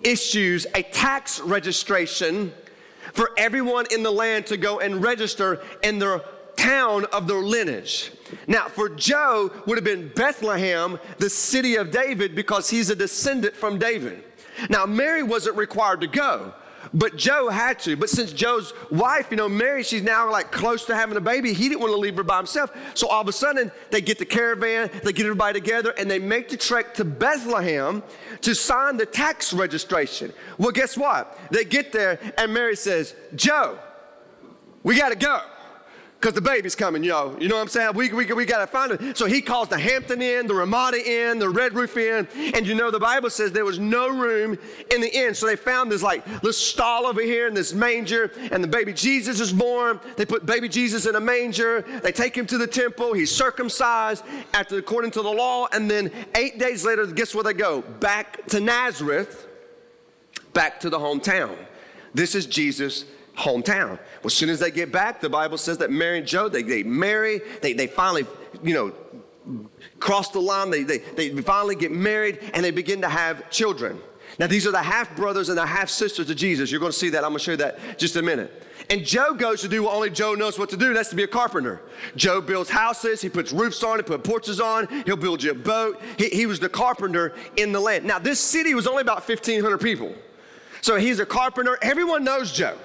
issues 0.03 0.67
a 0.75 0.83
tax 0.83 1.41
registration 1.41 2.53
for 3.13 3.31
everyone 3.37 3.87
in 3.91 4.03
the 4.03 4.11
land 4.11 4.47
to 4.47 4.57
go 4.57 4.79
and 4.79 5.03
register 5.03 5.63
in 5.83 5.99
their 5.99 6.21
town 6.61 7.07
of 7.07 7.27
their 7.27 7.39
lineage. 7.41 8.13
Now, 8.47 8.69
for 8.69 8.89
Joe, 8.89 9.51
would 9.67 9.79
have 9.79 9.85
been 9.85 10.13
Bethlehem, 10.15 10.99
the 11.19 11.31
city 11.31 11.77
of 11.77 11.91
David, 11.91 12.35
because 12.35 12.69
he's 12.69 12.91
a 12.91 12.97
descendant 12.97 13.57
from 13.57 13.79
David. 13.79 14.23
Now, 14.69 14.85
Mary 14.85 15.23
wasn't 15.23 15.57
required 15.57 16.03
to 16.03 16.07
go, 16.07 16.53
but 16.93 17.17
Joe 17.17 17.49
had 17.49 17.79
to. 17.81 17.97
But 17.97 18.11
since 18.11 18.33
Joe's 18.33 18.75
wife, 18.91 19.29
you 19.31 19.39
know, 19.39 19.49
Mary, 19.49 19.83
she's 19.83 20.03
now 20.03 20.31
like 20.31 20.53
close 20.53 20.85
to 20.87 20.95
having 20.95 21.17
a 21.17 21.21
baby, 21.21 21.55
he 21.55 21.69
didn't 21.69 21.81
want 21.81 21.93
to 21.93 21.99
leave 21.99 22.17
her 22.17 22.23
by 22.23 22.37
himself. 22.37 22.71
So 22.93 23.09
all 23.09 23.23
of 23.23 23.29
a 23.29 23.33
sudden, 23.33 23.73
they 23.91 24.03
get 24.03 24.19
the 24.19 24.27
caravan, 24.27 24.91
they 25.03 25.15
get 25.15 25.25
everybody 25.25 25.59
together, 25.59 25.95
and 25.97 26.11
they 26.11 26.19
make 26.19 26.51
the 26.51 26.59
trek 26.59 26.93
to 26.95 27.05
Bethlehem 27.07 28.03
to 28.43 28.55
sign 28.55 28.99
the 28.99 29.07
tax 29.07 29.55
registration. 29.55 30.31
Well, 30.59 30.73
guess 30.73 30.97
what? 30.97 31.39
They 31.51 31.65
get 31.65 31.91
there, 31.91 32.19
and 32.37 32.53
Mary 32.53 32.77
says, 32.77 33.15
Joe, 33.35 33.79
we 34.83 34.99
got 34.99 35.09
to 35.09 35.17
go 35.17 35.41
because 36.21 36.35
the 36.35 36.41
baby's 36.43 36.77
coming, 36.77 37.03
yo. 37.03 37.35
You 37.41 37.49
know 37.49 37.55
what 37.55 37.63
I'm 37.63 37.69
saying? 37.69 37.95
We, 37.95 38.13
we, 38.13 38.31
we 38.31 38.45
got 38.45 38.59
to 38.59 38.67
find 38.67 38.93
it. 38.93 39.17
So 39.17 39.25
he 39.25 39.41
calls 39.41 39.69
the 39.69 39.79
Hampton 39.79 40.21
Inn, 40.21 40.47
the 40.47 40.55
Ramada 40.55 40.99
Inn, 40.99 41.39
the 41.39 41.49
Red 41.49 41.73
Roof 41.73 41.97
Inn. 41.97 42.29
And 42.55 42.67
you 42.67 42.75
know, 42.75 42.91
the 42.91 43.01
Bible 43.01 43.31
says 43.31 43.53
there 43.53 43.65
was 43.65 43.79
no 43.79 44.11
room 44.11 44.59
in 44.91 45.01
the 45.01 45.09
inn. 45.09 45.35
So 45.35 45.47
they 45.47 45.57
found 45.57 45.91
this 45.91 46.03
like 46.03 46.23
this 46.43 46.59
stall 46.59 47.07
over 47.07 47.23
here 47.23 47.49
in 47.49 47.55
this 47.55 47.73
manger, 47.73 48.31
and 48.53 48.63
the 48.63 48.69
baby 48.69 48.93
Jesus 48.93 49.41
is 49.41 49.51
born. 49.51 49.99
They 50.17 50.27
put 50.27 50.45
baby 50.45 50.69
Jesus 50.69 51.07
in 51.07 51.15
a 51.15 51.21
manger. 51.21 51.81
They 52.03 52.13
take 52.13 52.37
him 52.37 52.45
to 52.49 52.59
the 52.59 52.67
temple. 52.67 53.15
He's 53.15 53.35
circumcised 53.35 54.23
after, 54.53 54.77
according 54.77 55.13
to 55.13 55.23
the 55.23 55.31
law. 55.31 55.69
And 55.73 55.91
then 55.91 56.13
eight 56.35 56.59
days 56.59 56.85
later, 56.85 57.07
guess 57.07 57.35
where 57.35 57.45
they 57.45 57.55
go? 57.55 57.81
Back 57.81 58.47
to 58.49 58.61
Nazareth, 58.61 59.49
back 60.53 60.81
to 60.81 60.91
the 60.91 60.99
hometown. 60.99 61.57
This 62.13 62.35
is 62.35 62.45
Jesus' 62.45 63.07
hometown. 63.37 63.91
Well, 63.91 64.27
as 64.27 64.35
soon 64.35 64.49
as 64.51 64.61
they 64.61 64.71
get 64.71 64.93
back, 64.93 65.21
the 65.21 65.29
Bible 65.29 65.59
says 65.59 65.79
that 65.79 65.91
Mary 65.91 66.19
and 66.19 66.27
Joe, 66.27 66.49
they, 66.49 66.63
they 66.63 66.83
marry, 66.83 67.41
they, 67.63 67.73
they 67.73 67.87
finally, 67.87 68.27
you 68.63 68.75
know, 68.75 68.93
cross 69.99 70.31
the 70.31 70.41
line, 70.41 70.71
they, 70.71 70.83
they, 70.83 70.99
they 70.99 71.31
finally 71.43 71.75
get 71.75 71.93
married, 71.93 72.51
and 72.55 72.65
they 72.65 72.71
begin 72.71 73.01
to 73.03 73.09
have 73.09 73.49
children. 73.51 73.99
Now, 74.39 74.47
these 74.47 74.67
are 74.67 74.73
the 74.73 74.83
half 74.83 75.15
brothers 75.17 75.49
and 75.49 75.59
the 75.59 75.67
half 75.67 75.91
sisters 75.91 76.31
of 76.31 76.37
Jesus. 76.37 76.71
You're 76.71 76.81
going 76.81 76.93
to 76.93 76.99
see 76.99 77.11
that. 77.11 77.25
I'm 77.25 77.31
going 77.31 77.39
to 77.39 77.45
show 77.45 77.51
you 77.53 77.57
that 77.59 77.99
just 77.99 78.17
a 78.17 78.23
minute. 78.23 78.67
And 78.89 79.05
Joe 79.05 79.35
goes 79.35 79.61
to 79.61 79.69
do 79.69 79.85
what 79.85 79.95
only 79.95 80.11
Joe 80.11 80.35
knows 80.35 80.59
what 80.59 80.71
to 80.71 80.77
do. 80.77 80.95
That's 80.95 81.11
to 81.11 81.17
be 81.17 81.23
a 81.23 81.29
carpenter. 81.29 81.81
Joe 82.17 82.41
builds 82.41 82.71
houses. 82.71 83.21
He 83.21 83.29
puts 83.29 83.53
roofs 83.53 83.83
on. 83.85 83.99
He 83.99 84.03
puts 84.03 84.29
porches 84.29 84.61
on. 84.61 84.89
He'll 85.05 85.17
build 85.17 85.43
you 85.43 85.53
a 85.53 85.55
boat. 85.55 86.01
He, 86.17 86.29
he 86.29 86.47
was 86.47 86.59
the 86.59 86.69
carpenter 86.69 87.35
in 87.57 87.73
the 87.73 87.81
land. 87.81 88.05
Now, 88.05 88.19
this 88.19 88.41
city 88.41 88.75
was 88.75 88.87
only 88.87 89.03
about 89.03 89.29
1,500 89.29 89.79
people. 89.79 90.15
So 90.81 90.97
he's 90.97 91.21
a 91.21 91.27
carpenter. 91.27 91.79
Everyone 91.83 92.25
knows 92.25 92.53
Joe. 92.53 92.77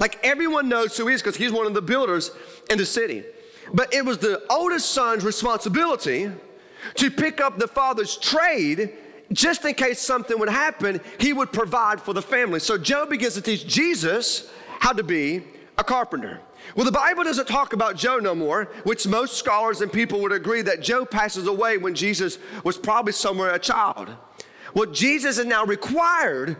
Like 0.00 0.18
everyone 0.22 0.68
knows 0.68 0.96
who 0.96 1.06
he 1.06 1.14
is 1.14 1.22
because 1.22 1.36
he's 1.36 1.52
one 1.52 1.66
of 1.66 1.74
the 1.74 1.82
builders 1.82 2.30
in 2.70 2.78
the 2.78 2.86
city. 2.86 3.24
But 3.72 3.92
it 3.94 4.04
was 4.04 4.18
the 4.18 4.42
oldest 4.50 4.90
son's 4.90 5.24
responsibility 5.24 6.30
to 6.96 7.10
pick 7.10 7.40
up 7.40 7.58
the 7.58 7.68
father's 7.68 8.16
trade 8.16 8.92
just 9.32 9.64
in 9.64 9.74
case 9.74 9.98
something 9.98 10.38
would 10.38 10.48
happen, 10.48 11.00
he 11.18 11.32
would 11.32 11.52
provide 11.52 12.00
for 12.00 12.12
the 12.12 12.22
family. 12.22 12.60
So 12.60 12.76
Joe 12.76 13.06
begins 13.06 13.34
to 13.34 13.40
teach 13.40 13.66
Jesus 13.66 14.50
how 14.78 14.92
to 14.92 15.02
be 15.02 15.42
a 15.78 15.84
carpenter. 15.84 16.40
Well, 16.76 16.84
the 16.84 16.92
Bible 16.92 17.24
doesn't 17.24 17.48
talk 17.48 17.72
about 17.72 17.96
Joe 17.96 18.18
no 18.18 18.34
more, 18.34 18.64
which 18.84 19.06
most 19.06 19.36
scholars 19.36 19.80
and 19.80 19.92
people 19.92 20.20
would 20.20 20.32
agree 20.32 20.62
that 20.62 20.82
Joe 20.82 21.04
passes 21.04 21.46
away 21.46 21.78
when 21.78 21.94
Jesus 21.94 22.38
was 22.62 22.78
probably 22.78 23.12
somewhere 23.12 23.54
a 23.54 23.58
child. 23.58 24.10
Well, 24.74 24.90
Jesus 24.90 25.38
is 25.38 25.46
now 25.46 25.64
required 25.64 26.56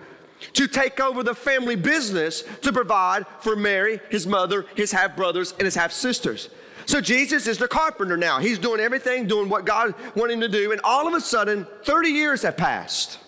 to 0.55 0.67
take 0.67 1.01
over 1.01 1.23
the 1.23 1.35
family 1.35 1.77
business 1.77 2.43
to 2.63 2.73
provide 2.73 3.27
for 3.41 3.57
Mary, 3.57 4.01
his 4.11 4.27
mother, 4.27 4.67
his 4.75 4.93
half 4.93 5.17
brothers, 5.17 5.53
and 5.53 5.63
his 5.63 5.75
half 5.75 5.93
sisters. 5.93 6.49
So 6.87 7.01
Jesus 7.01 7.47
is 7.47 7.59
the 7.59 7.69
carpenter 7.69 8.17
now. 8.17 8.39
He's 8.39 8.59
doing 8.59 8.81
everything, 8.81 9.27
doing 9.27 9.49
what 9.49 9.65
God 9.65 9.95
wanted 10.15 10.35
him 10.35 10.41
to 10.41 10.49
do. 10.49 10.73
And 10.73 10.81
all 10.83 11.07
of 11.07 11.15
a 11.15 11.21
sudden, 11.21 11.67
30 11.85 12.09
years 12.09 12.43
have 12.43 12.57
passed. 12.57 13.19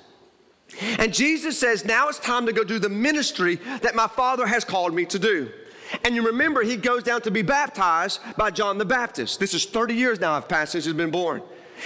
And 0.99 1.15
Jesus 1.15 1.59
says, 1.59 1.85
Now 1.85 2.09
it's 2.09 2.19
time 2.19 2.47
to 2.47 2.53
go 2.53 2.65
do 2.65 2.79
the 2.79 2.89
ministry 2.89 3.57
that 3.83 3.95
my 3.95 4.09
Father 4.09 4.47
has 4.47 4.65
called 4.65 4.95
me 4.95 5.05
to 5.07 5.19
do. 5.19 5.51
And 6.03 6.15
you 6.15 6.27
remember, 6.27 6.63
he 6.63 6.77
goes 6.77 7.03
down 7.03 7.23
to 7.23 7.31
be 7.31 7.43
baptized 7.43 8.21
by 8.37 8.51
John 8.51 8.79
the 8.79 8.85
Baptist. 8.85 9.39
This 9.39 9.55
is 9.55 9.65
30 9.67 9.95
years 9.95 10.21
now 10.21 10.35
have 10.35 10.49
passed 10.49 10.73
since 10.73 10.85
he's 10.87 10.95
been 10.95 11.11
born. 11.11 11.43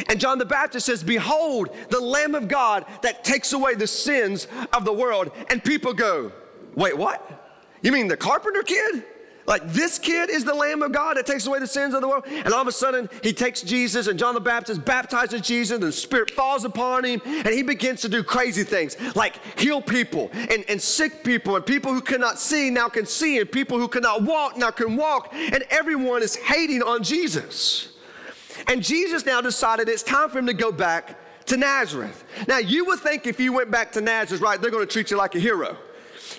And 0.09 0.21
John 0.21 0.39
the 0.39 0.45
Baptist 0.45 0.87
says, 0.87 1.03
Behold, 1.03 1.71
the 1.91 2.01
Lamb 2.01 2.35
of 2.35 2.49
God 2.49 2.85
that 3.03 3.25
takes 3.25 3.53
away 3.53 3.75
the 3.75 3.87
sins 3.87 4.47
of 4.73 4.85
the 4.85 4.93
world. 4.93 5.31
And 5.51 5.63
people 5.63 5.93
go, 5.93 6.33
Wait, 6.75 6.97
what? 6.97 7.45
You 7.83 7.93
mean 7.93 8.09
the 8.09 8.17
carpenter 8.17 8.63
kid? 8.63 9.05
Like 9.49 9.67
this 9.73 9.99
kid 9.99 10.29
is 10.29 10.45
the 10.45 10.53
Lamb 10.53 10.83
of 10.83 10.93
God 10.93 11.17
that 11.17 11.25
takes 11.25 11.47
away 11.47 11.59
the 11.59 11.67
sins 11.67 11.95
of 11.95 12.03
the 12.03 12.09
world. 12.09 12.25
And 12.27 12.53
all 12.53 12.61
of 12.61 12.69
a 12.69 12.73
sudden, 12.73 13.09
he 13.23 13.33
takes 13.33 13.63
Jesus, 13.63 14.07
and 14.07 14.19
John 14.19 14.35
the 14.35 14.41
Baptist 14.41 14.85
baptizes 14.85 15.41
Jesus, 15.41 15.75
and 15.75 15.83
the 15.83 15.91
Spirit 15.91 16.31
falls 16.31 16.67
upon 16.67 17.05
him, 17.05 17.23
and 17.25 17.49
he 17.49 17.63
begins 17.63 18.03
to 18.03 18.11
do 18.11 18.23
crazy 18.23 18.63
things 18.63 18.99
like 19.17 19.41
heal 19.59 19.81
people 19.81 20.31
and, 20.35 20.67
and 20.69 20.81
sick 20.81 21.25
people, 21.25 21.57
and 21.57 21.65
people 21.65 21.95
who 21.95 22.03
cannot 22.03 22.39
see 22.39 22.69
now 22.69 22.91
can 22.91 23.07
see, 23.07 23.39
and 23.39 23.51
people 23.51 23.79
who 23.79 23.89
cannot 23.89 24.23
walk 24.23 24.59
now 24.59 24.71
can 24.71 24.97
walk, 24.97 25.33
and 25.33 25.65
everyone 25.71 26.23
is 26.23 26.37
hating 26.37 26.83
on 26.83 27.03
Jesus. 27.03 27.89
And 28.67 28.83
Jesus 28.83 29.25
now 29.25 29.41
decided 29.41 29.89
it's 29.89 30.03
time 30.03 30.31
for 30.31 30.39
him 30.39 30.47
to 30.47 30.55
go 30.55 30.73
back 30.73 31.19
to 31.47 31.57
Nazareth. 31.57 32.25
Now, 32.47 32.59
you 32.59 32.85
would 32.87 33.01
think 33.01 33.27
if 33.27 33.41
you 33.41 33.53
went 33.53 33.71
back 33.71 33.93
to 33.93 34.01
Nazareth, 34.01 34.43
right, 34.43 34.61
they're 34.61 34.71
going 34.71 34.87
to 34.87 34.93
treat 34.93 35.11
you 35.11 35.17
like 35.17 35.35
a 35.35 35.41
hero. 35.41 35.77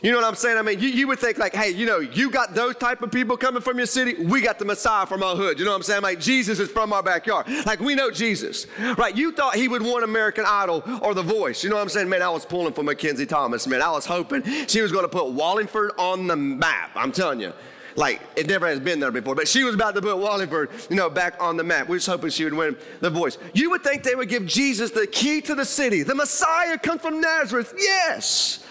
You 0.01 0.11
know 0.11 0.17
what 0.17 0.25
I'm 0.25 0.35
saying? 0.35 0.57
I 0.57 0.61
mean, 0.61 0.79
you, 0.79 0.87
you 0.87 1.07
would 1.07 1.19
think 1.19 1.37
like, 1.37 1.53
hey, 1.53 1.71
you 1.71 1.85
know, 1.85 1.99
you 1.99 2.29
got 2.29 2.53
those 2.53 2.75
type 2.75 3.01
of 3.01 3.11
people 3.11 3.35
coming 3.35 3.61
from 3.61 3.77
your 3.77 3.87
city. 3.87 4.23
We 4.23 4.39
got 4.41 4.59
the 4.59 4.65
Messiah 4.65 5.05
from 5.05 5.23
our 5.23 5.35
hood. 5.35 5.59
You 5.59 5.65
know 5.65 5.71
what 5.71 5.77
I'm 5.77 5.83
saying? 5.83 6.03
Like 6.03 6.19
Jesus 6.19 6.59
is 6.59 6.69
from 6.69 6.93
our 6.93 7.03
backyard. 7.03 7.47
Like 7.65 7.79
we 7.79 7.95
know 7.95 8.09
Jesus, 8.11 8.67
right? 8.97 9.15
You 9.15 9.31
thought 9.31 9.55
he 9.55 9.67
would 9.67 9.81
want 9.81 10.03
American 10.03 10.45
Idol 10.47 10.83
or 11.01 11.13
The 11.13 11.23
Voice. 11.23 11.63
You 11.63 11.69
know 11.69 11.75
what 11.75 11.81
I'm 11.81 11.89
saying? 11.89 12.07
Man, 12.07 12.21
I 12.21 12.29
was 12.29 12.45
pulling 12.45 12.73
for 12.73 12.83
Mackenzie 12.83 13.25
Thomas. 13.25 13.67
Man, 13.67 13.81
I 13.81 13.91
was 13.91 14.05
hoping 14.05 14.43
she 14.67 14.81
was 14.81 14.91
going 14.91 15.03
to 15.03 15.09
put 15.09 15.31
Wallingford 15.31 15.91
on 15.97 16.27
the 16.27 16.35
map. 16.35 16.91
I'm 16.95 17.11
telling 17.11 17.41
you. 17.41 17.53
Like 17.95 18.21
it 18.35 18.47
never 18.47 18.67
has 18.67 18.79
been 18.79 18.99
there 18.99 19.11
before, 19.11 19.35
but 19.35 19.47
she 19.47 19.63
was 19.63 19.75
about 19.75 19.95
to 19.95 20.01
put 20.01 20.17
Wallingford, 20.17 20.69
you 20.89 20.95
know, 20.95 21.09
back 21.09 21.35
on 21.39 21.57
the 21.57 21.63
map. 21.63 21.89
We 21.89 21.97
just 21.97 22.07
hoping 22.07 22.29
she 22.29 22.43
would 22.43 22.53
win 22.53 22.77
the 22.99 23.09
voice. 23.09 23.37
You 23.53 23.69
would 23.71 23.83
think 23.83 24.03
they 24.03 24.15
would 24.15 24.29
give 24.29 24.45
Jesus 24.45 24.91
the 24.91 25.07
key 25.07 25.41
to 25.41 25.55
the 25.55 25.65
city. 25.65 26.03
The 26.03 26.15
Messiah 26.15 26.77
comes 26.77 27.01
from 27.01 27.21
Nazareth. 27.21 27.73
Yes. 27.77 28.65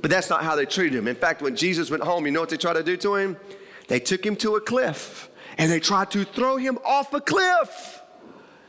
But 0.00 0.10
that's 0.10 0.28
not 0.28 0.44
how 0.44 0.54
they 0.54 0.66
treated 0.66 0.98
him. 0.98 1.08
In 1.08 1.16
fact, 1.16 1.40
when 1.40 1.56
Jesus 1.56 1.90
went 1.90 2.02
home, 2.02 2.26
you 2.26 2.32
know 2.32 2.40
what 2.40 2.50
they 2.50 2.56
tried 2.56 2.74
to 2.74 2.82
do 2.82 2.96
to 2.98 3.14
him? 3.14 3.36
They 3.88 4.00
took 4.00 4.24
him 4.24 4.36
to 4.36 4.56
a 4.56 4.60
cliff 4.60 5.30
and 5.56 5.70
they 5.70 5.80
tried 5.80 6.10
to 6.12 6.24
throw 6.24 6.56
him 6.56 6.78
off 6.84 7.12
a 7.14 7.20
cliff. 7.20 8.02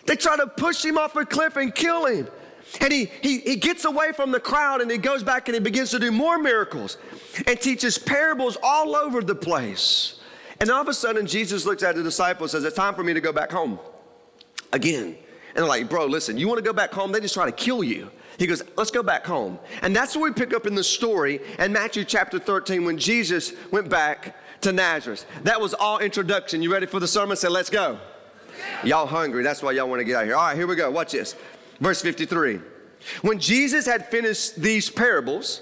They 0.05 0.15
tried 0.15 0.37
to 0.37 0.47
push 0.47 0.85
him 0.85 0.97
off 0.97 1.15
a 1.15 1.25
cliff 1.25 1.55
and 1.55 1.73
kill 1.73 2.05
him. 2.05 2.27
And 2.81 2.91
he, 2.91 3.05
he, 3.21 3.39
he 3.39 3.55
gets 3.55 3.85
away 3.85 4.11
from 4.11 4.31
the 4.31 4.39
crowd 4.39 4.81
and 4.81 4.89
he 4.89 4.97
goes 4.97 5.23
back 5.23 5.47
and 5.47 5.55
he 5.55 5.59
begins 5.59 5.91
to 5.91 5.99
do 5.99 6.11
more 6.11 6.37
miracles 6.37 6.97
and 7.47 7.59
teaches 7.59 7.97
parables 7.97 8.57
all 8.61 8.95
over 8.95 9.21
the 9.21 9.35
place. 9.35 10.19
And 10.59 10.69
all 10.69 10.81
of 10.81 10.87
a 10.87 10.93
sudden, 10.93 11.25
Jesus 11.25 11.65
looks 11.65 11.83
at 11.83 11.95
the 11.95 12.03
disciples 12.03 12.53
and 12.53 12.63
says, 12.63 12.67
It's 12.67 12.75
time 12.75 12.95
for 12.95 13.03
me 13.03 13.13
to 13.13 13.21
go 13.21 13.31
back 13.31 13.51
home 13.51 13.79
again. 14.73 15.05
And 15.07 15.17
they're 15.55 15.65
like, 15.65 15.89
Bro, 15.89 16.07
listen, 16.07 16.37
you 16.37 16.47
want 16.47 16.57
to 16.57 16.63
go 16.63 16.73
back 16.73 16.91
home? 16.91 17.11
They 17.11 17.19
just 17.19 17.33
try 17.33 17.45
to 17.45 17.51
kill 17.51 17.83
you. 17.83 18.09
He 18.37 18.47
goes, 18.47 18.63
Let's 18.77 18.91
go 18.91 19.03
back 19.03 19.25
home. 19.25 19.59
And 19.81 19.95
that's 19.95 20.15
what 20.15 20.23
we 20.23 20.31
pick 20.33 20.53
up 20.53 20.65
in 20.65 20.75
the 20.75 20.83
story 20.83 21.39
in 21.59 21.73
Matthew 21.73 22.03
chapter 22.03 22.39
13 22.39 22.85
when 22.85 22.97
Jesus 22.97 23.53
went 23.71 23.89
back 23.89 24.35
to 24.61 24.71
Nazareth. 24.71 25.25
That 25.43 25.59
was 25.59 25.73
all 25.73 25.99
introduction. 25.99 26.61
You 26.61 26.71
ready 26.71 26.85
for 26.85 26.99
the 26.99 27.07
sermon? 27.07 27.37
Say, 27.37 27.49
Let's 27.49 27.69
go. 27.69 27.99
Y'all 28.83 29.05
hungry. 29.05 29.43
That's 29.43 29.61
why 29.61 29.71
y'all 29.73 29.89
want 29.89 29.99
to 29.99 30.05
get 30.05 30.15
out 30.15 30.25
here. 30.25 30.35
All 30.35 30.43
right, 30.43 30.57
here 30.57 30.67
we 30.67 30.75
go. 30.75 30.89
Watch 30.89 31.11
this. 31.11 31.35
Verse 31.79 32.01
53. 32.01 32.59
When 33.21 33.39
Jesus 33.39 33.85
had 33.85 34.07
finished 34.09 34.55
these 34.55 34.89
parables, 34.89 35.61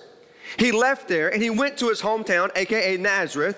he 0.58 0.72
left 0.72 1.08
there 1.08 1.30
and 1.34 1.42
he 1.42 1.50
went 1.50 1.78
to 1.78 1.90
his 1.90 2.02
hometown, 2.02 2.52
aka 2.56 2.98
Nazareth, 2.98 3.58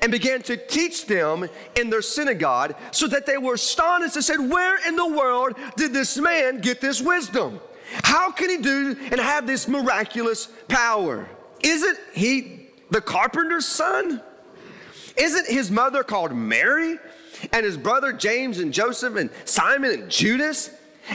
and 0.00 0.10
began 0.10 0.42
to 0.42 0.56
teach 0.56 1.06
them 1.06 1.48
in 1.76 1.90
their 1.90 2.02
synagogue 2.02 2.74
so 2.90 3.06
that 3.08 3.26
they 3.26 3.38
were 3.38 3.54
astonished 3.54 4.16
and 4.16 4.24
said, 4.24 4.38
Where 4.38 4.86
in 4.86 4.96
the 4.96 5.06
world 5.06 5.56
did 5.76 5.92
this 5.92 6.16
man 6.16 6.60
get 6.60 6.80
this 6.80 7.00
wisdom? 7.00 7.60
How 8.02 8.30
can 8.30 8.50
he 8.50 8.58
do 8.58 8.96
and 9.10 9.20
have 9.20 9.46
this 9.46 9.68
miraculous 9.68 10.48
power? 10.68 11.28
Isn't 11.62 11.98
he 12.12 12.68
the 12.90 13.00
carpenter's 13.00 13.66
son? 13.66 14.22
Isn't 15.16 15.46
his 15.46 15.70
mother 15.70 16.02
called 16.02 16.34
Mary? 16.34 16.98
And 17.52 17.64
his 17.64 17.76
brother 17.76 18.12
James 18.12 18.58
and 18.58 18.72
Joseph 18.72 19.16
and 19.16 19.30
Simon 19.44 19.90
and 19.90 20.10
Judas? 20.10 20.70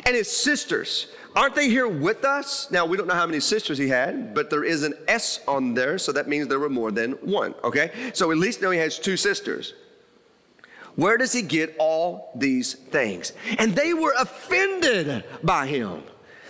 And 0.05 0.15
his 0.15 0.29
sisters, 0.29 1.07
aren't 1.35 1.55
they 1.55 1.69
here 1.69 1.87
with 1.87 2.25
us? 2.25 2.69
Now, 2.71 2.85
we 2.85 2.97
don't 2.97 3.07
know 3.07 3.15
how 3.15 3.25
many 3.25 3.39
sisters 3.39 3.77
he 3.77 3.87
had, 3.87 4.33
but 4.33 4.49
there 4.49 4.63
is 4.63 4.83
an 4.83 4.93
S 5.07 5.39
on 5.47 5.73
there, 5.73 5.97
so 5.97 6.11
that 6.11 6.27
means 6.27 6.47
there 6.47 6.59
were 6.59 6.69
more 6.69 6.91
than 6.91 7.13
one, 7.13 7.55
okay? 7.63 7.91
So 8.13 8.31
at 8.31 8.37
least 8.37 8.61
know 8.61 8.71
he 8.71 8.79
has 8.79 8.99
two 8.99 9.17
sisters. 9.17 9.73
Where 10.95 11.17
does 11.17 11.31
he 11.31 11.41
get 11.41 11.75
all 11.79 12.31
these 12.35 12.73
things? 12.73 13.33
And 13.57 13.73
they 13.73 13.93
were 13.93 14.13
offended 14.19 15.23
by 15.43 15.65
him. 15.65 16.03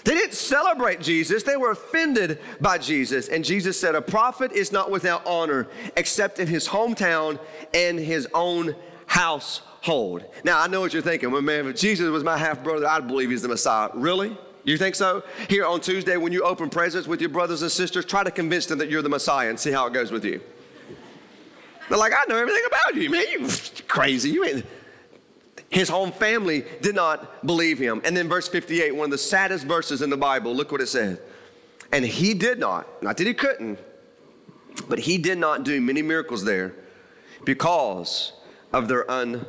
They 0.05 0.15
didn't 0.15 0.33
celebrate 0.33 1.01
Jesus, 1.01 1.43
they 1.43 1.57
were 1.57 1.71
offended 1.71 2.39
by 2.59 2.77
Jesus. 2.77 3.27
And 3.27 3.45
Jesus 3.45 3.79
said, 3.79 3.95
A 3.95 4.01
prophet 4.01 4.51
is 4.51 4.71
not 4.71 4.89
without 4.89 5.25
honor 5.27 5.67
except 5.95 6.39
in 6.39 6.47
his 6.47 6.67
hometown 6.67 7.39
and 7.73 7.99
his 7.99 8.27
own 8.33 8.75
household. 9.05 9.68
Now, 10.43 10.61
I 10.61 10.67
know 10.67 10.81
what 10.81 10.93
you're 10.93 11.01
thinking. 11.01 11.31
Well, 11.31 11.41
man, 11.41 11.67
if 11.67 11.75
Jesus 11.77 12.09
was 12.09 12.23
my 12.23 12.37
half 12.37 12.63
brother, 12.63 12.87
I'd 12.87 13.07
believe 13.07 13.29
he's 13.29 13.41
the 13.41 13.47
Messiah. 13.47 13.89
Really? 13.93 14.37
You 14.63 14.77
think 14.77 14.95
so? 14.95 15.23
Here 15.47 15.65
on 15.65 15.81
Tuesday, 15.81 16.17
when 16.17 16.33
you 16.33 16.43
open 16.43 16.69
presents 16.69 17.07
with 17.07 17.21
your 17.21 17.29
brothers 17.29 17.61
and 17.61 17.71
sisters, 17.71 18.05
try 18.05 18.23
to 18.23 18.31
convince 18.31 18.65
them 18.65 18.77
that 18.79 18.89
you're 18.89 19.01
the 19.01 19.09
Messiah 19.09 19.49
and 19.49 19.59
see 19.59 19.71
how 19.71 19.87
it 19.87 19.93
goes 19.93 20.11
with 20.11 20.25
you. 20.25 20.41
They're 21.87 21.97
like, 21.97 22.13
I 22.13 22.23
know 22.27 22.37
everything 22.37 22.63
about 22.67 22.95
you, 23.01 23.09
man. 23.09 23.25
You 23.31 23.47
crazy. 23.87 24.29
You 24.29 24.45
ain't. 24.45 24.65
His 25.69 25.87
home 25.87 26.11
family 26.11 26.65
did 26.81 26.95
not 26.95 27.45
believe 27.45 27.79
him. 27.79 28.01
And 28.03 28.15
then 28.15 28.27
verse 28.27 28.47
58, 28.47 28.95
one 28.95 29.05
of 29.05 29.11
the 29.11 29.17
saddest 29.17 29.65
verses 29.65 30.01
in 30.01 30.09
the 30.09 30.17
Bible, 30.17 30.55
look 30.55 30.71
what 30.71 30.81
it 30.81 30.87
says. 30.87 31.19
And 31.91 32.05
he 32.05 32.33
did 32.33 32.59
not, 32.59 33.01
not 33.01 33.17
that 33.17 33.27
he 33.27 33.33
couldn't, 33.33 33.79
but 34.87 34.99
he 34.99 35.17
did 35.17 35.37
not 35.37 35.63
do 35.63 35.79
many 35.81 36.01
miracles 36.01 36.43
there 36.43 36.75
because 37.45 38.33
of 38.71 38.87
their 38.87 39.09
unbelief. 39.09 39.47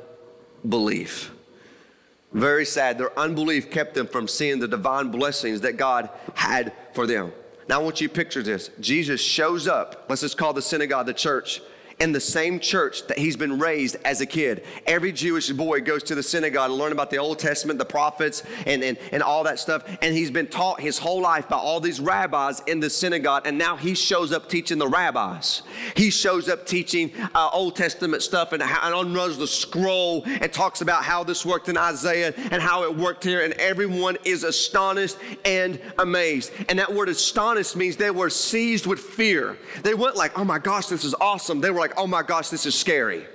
Very 2.33 2.65
sad. 2.65 2.99
Their 2.99 3.19
unbelief 3.19 3.71
kept 3.71 3.95
them 3.95 4.07
from 4.07 4.29
seeing 4.29 4.61
the 4.61 4.69
divine 4.69 5.11
blessings 5.11 5.63
that 5.63 5.77
God 5.77 6.11
had 6.35 6.73
for 6.95 7.07
them. 7.07 7.33
Now, 7.69 7.81
I 7.81 7.83
want 7.83 8.01
you 8.01 8.09
to 8.09 8.15
picture 8.15 8.43
this. 8.43 8.71
Jesus 8.81 9.21
shows 9.21 9.69
up. 9.69 10.07
Let's 10.09 10.23
just 10.23 10.37
call 10.37 10.53
the 10.53 10.63
synagogue 10.63 11.07
the 11.07 11.15
church 11.15 11.61
in 12.01 12.13
the 12.13 12.21
same 12.21 12.59
church 12.59 13.07
that 13.07 13.19
he's 13.19 13.37
been 13.37 13.59
raised 13.59 13.97
as 14.05 14.21
a 14.21 14.27
kid. 14.27 14.65
Every 14.87 15.13
Jewish 15.13 15.51
boy 15.51 15.83
goes 15.83 16.03
to 16.05 16.15
the 16.15 16.23
synagogue 16.23 16.71
to 16.71 16.75
learn 16.75 16.93
about 16.93 17.11
the 17.11 17.19
Old 17.19 17.39
Testament, 17.39 17.79
the 17.79 17.85
prophets, 17.85 18.43
and, 18.67 18.83
and, 18.83 18.97
and 19.13 19.23
all 19.23 19.45
that 19.45 19.59
stuff. 19.59 19.85
And 20.01 20.15
he's 20.15 20.31
been 20.31 20.47
taught 20.47 20.81
his 20.81 20.99
whole 20.99 21.21
life 21.21 21.49
by 21.49 21.57
all 21.57 21.79
these 21.79 22.01
rabbis 22.01 22.63
in 22.67 22.81
the 22.81 22.89
synagogue. 22.89 23.43
And 23.47 23.59
now 23.59 23.77
he 23.77 23.95
shows 23.95 24.33
up 24.33 24.49
teaching 24.49 24.79
the 24.79 24.89
rabbis. 24.89 25.63
He 25.95 26.11
shows 26.11 26.49
up 26.49 26.67
teaching 26.67 27.13
uh, 27.35 27.51
Old 27.53 27.77
Testament 27.77 28.23
stuff 28.23 28.53
and, 28.53 28.63
and 28.63 28.95
unrolls 28.95 29.39
the 29.39 29.47
scroll 29.47 30.23
and 30.25 30.51
talks 30.53 30.81
about 30.81 31.05
how 31.05 31.23
this 31.23 31.45
worked 31.45 31.69
in 31.69 31.77
Isaiah 31.77 32.33
and 32.51 32.63
how 32.63 32.85
it 32.85 32.97
worked 32.97 33.25
here. 33.25 33.45
And 33.45 33.53
everyone 33.55 34.17
is 34.25 34.43
astonished 34.43 35.19
and 35.45 35.79
amazed. 35.99 36.51
And 36.71 36.79
that 36.79 36.93
word 36.93 37.11
astonished 37.11 37.77
means 37.77 37.97
they 37.97 38.11
were 38.11 38.31
seized 38.31 38.87
with 38.87 39.01
fear. 39.01 39.59
They 39.83 39.93
weren't 39.93 40.17
like, 40.17 40.39
oh 40.39 40.45
my 40.45 40.59
gosh, 40.59 40.87
this 40.87 41.05
is 41.05 41.15
awesome. 41.21 41.61
They 41.61 41.71
were 41.71 41.81
like, 41.81 41.90
like, 41.91 41.99
oh 41.99 42.07
my 42.07 42.23
gosh, 42.23 42.49
this 42.49 42.67
is 42.67 42.75
scary. 42.75 43.27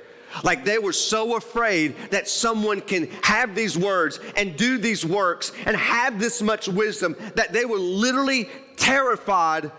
Like 0.43 0.65
they 0.65 0.79
were 0.79 0.93
so 0.93 1.37
afraid 1.37 1.95
that 2.11 2.27
someone 2.27 2.81
can 2.81 3.09
have 3.23 3.55
these 3.55 3.77
words 3.77 4.19
and 4.35 4.55
do 4.57 4.77
these 4.77 5.05
works 5.05 5.51
and 5.65 5.75
have 5.75 6.19
this 6.19 6.41
much 6.41 6.67
wisdom 6.67 7.15
that 7.35 7.53
they 7.53 7.65
were 7.65 7.77
literally 7.77 8.49
terrified 8.75 9.71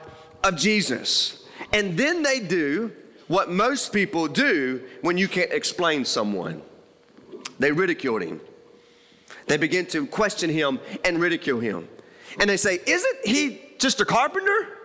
of 0.42 0.56
Jesus. 0.56 1.45
And 1.73 1.97
then 1.97 2.23
they 2.23 2.40
do 2.40 2.92
what 3.28 3.50
most 3.50 3.92
people 3.92 4.28
do 4.28 4.83
when 5.02 5.18
you 5.18 5.28
can't 5.28 5.52
explain 5.52 6.04
someone 6.04 6.62
they 7.59 7.73
ridiculed 7.73 8.23
him. 8.23 8.40
They 9.47 9.56
begin 9.56 9.87
to 9.87 10.06
question 10.06 10.50
him 10.50 10.78
and 11.04 11.18
ridicule 11.18 11.59
him. 11.59 11.88
And 12.38 12.50
they 12.50 12.59
say, 12.59 12.80
Isn't 12.87 13.16
he 13.25 13.62
just 13.78 14.00
a 14.00 14.04
carpenter? 14.04 14.78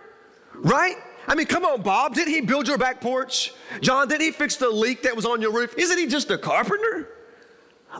Right? 0.54 0.96
I 1.26 1.34
mean, 1.34 1.46
come 1.46 1.64
on, 1.64 1.82
Bob. 1.82 2.14
Didn't 2.14 2.32
he 2.34 2.40
build 2.40 2.66
your 2.66 2.78
back 2.78 3.00
porch? 3.00 3.52
John, 3.80 4.08
didn't 4.08 4.22
he 4.22 4.32
fix 4.32 4.56
the 4.56 4.68
leak 4.68 5.02
that 5.02 5.14
was 5.14 5.24
on 5.24 5.40
your 5.40 5.52
roof? 5.52 5.74
Isn't 5.78 5.98
he 5.98 6.06
just 6.06 6.30
a 6.30 6.38
carpenter? 6.38 7.08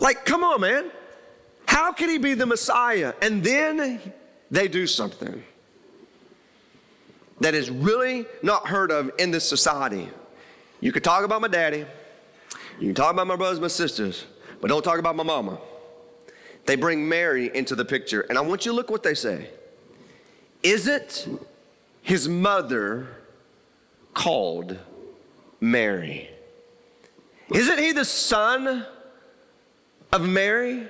Like, 0.01 0.25
come 0.25 0.43
on, 0.43 0.61
man. 0.61 0.91
How 1.67 1.93
can 1.93 2.09
he 2.09 2.19
be 2.19 2.35
the 2.35 2.47
Messiah? 2.47 3.15
And 3.23 3.43
then 3.43 4.01
they 4.51 4.69
do 4.69 4.87
something 4.87 5.43
that 7.41 7.55
is 7.55 7.71
really 7.71 8.27
not 8.43 8.67
heard 8.69 8.91
of 8.91 9.11
in 9.19 9.31
this 9.31 9.49
society. 9.49 10.09
You 10.81 10.93
could 10.93 11.05
talk 11.05 11.25
about 11.25 11.41
my 11.41 11.49
daddy, 11.49 11.87
you 12.79 12.87
can 12.87 12.95
talk 12.95 13.13
about 13.13 13.27
my 13.27 13.37
brothers, 13.37 13.61
my 13.61 13.69
sisters, 13.69 14.25
but 14.61 14.69
don't 14.69 14.83
talk 14.83 14.99
about 14.99 15.17
my 15.17 15.23
mama. 15.23 15.59
They 16.67 16.77
bring 16.77 17.09
Mary 17.09 17.55
into 17.55 17.75
the 17.75 17.85
picture, 17.85 18.23
and 18.23 18.39
I 18.39 18.41
want 18.41 18.65
you 18.65 18.73
to 18.73 18.77
look 18.77 18.91
what 18.91 19.03
they 19.03 19.15
say. 19.15 19.51
Is 20.63 20.87
it 20.87 21.29
his 22.03 22.29
mother 22.29 23.07
called 24.13 24.79
Mary. 25.61 26.29
Isn't 27.55 27.79
he 27.79 27.93
the 27.93 28.05
son 28.05 28.85
of 30.13 30.29
Mary? 30.29 30.87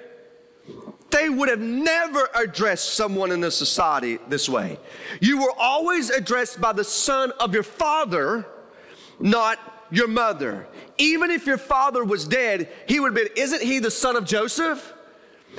They 1.11 1.28
would 1.28 1.50
have 1.50 1.61
never 1.61 2.28
addressed 2.35 2.95
someone 2.95 3.33
in 3.33 3.40
the 3.40 3.50
society 3.50 4.19
this 4.28 4.49
way. 4.49 4.78
You 5.21 5.42
were 5.42 5.52
always 5.59 6.09
addressed 6.09 6.61
by 6.61 6.73
the 6.73 6.85
son 6.85 7.33
of 7.38 7.52
your 7.52 7.62
father, 7.62 8.47
not 9.21 9.59
your 9.90 10.09
mother. 10.09 10.66
Even 10.97 11.31
if 11.31 11.47
your 11.47 11.59
father 11.59 12.02
was 12.02 12.26
dead, 12.26 12.73
he 12.88 12.99
would 12.99 13.14
have 13.14 13.26
been, 13.26 13.37
Isn't 13.37 13.62
he 13.62 13.78
the 13.78 13.90
son 13.90 14.16
of 14.16 14.25
Joseph? 14.25 14.92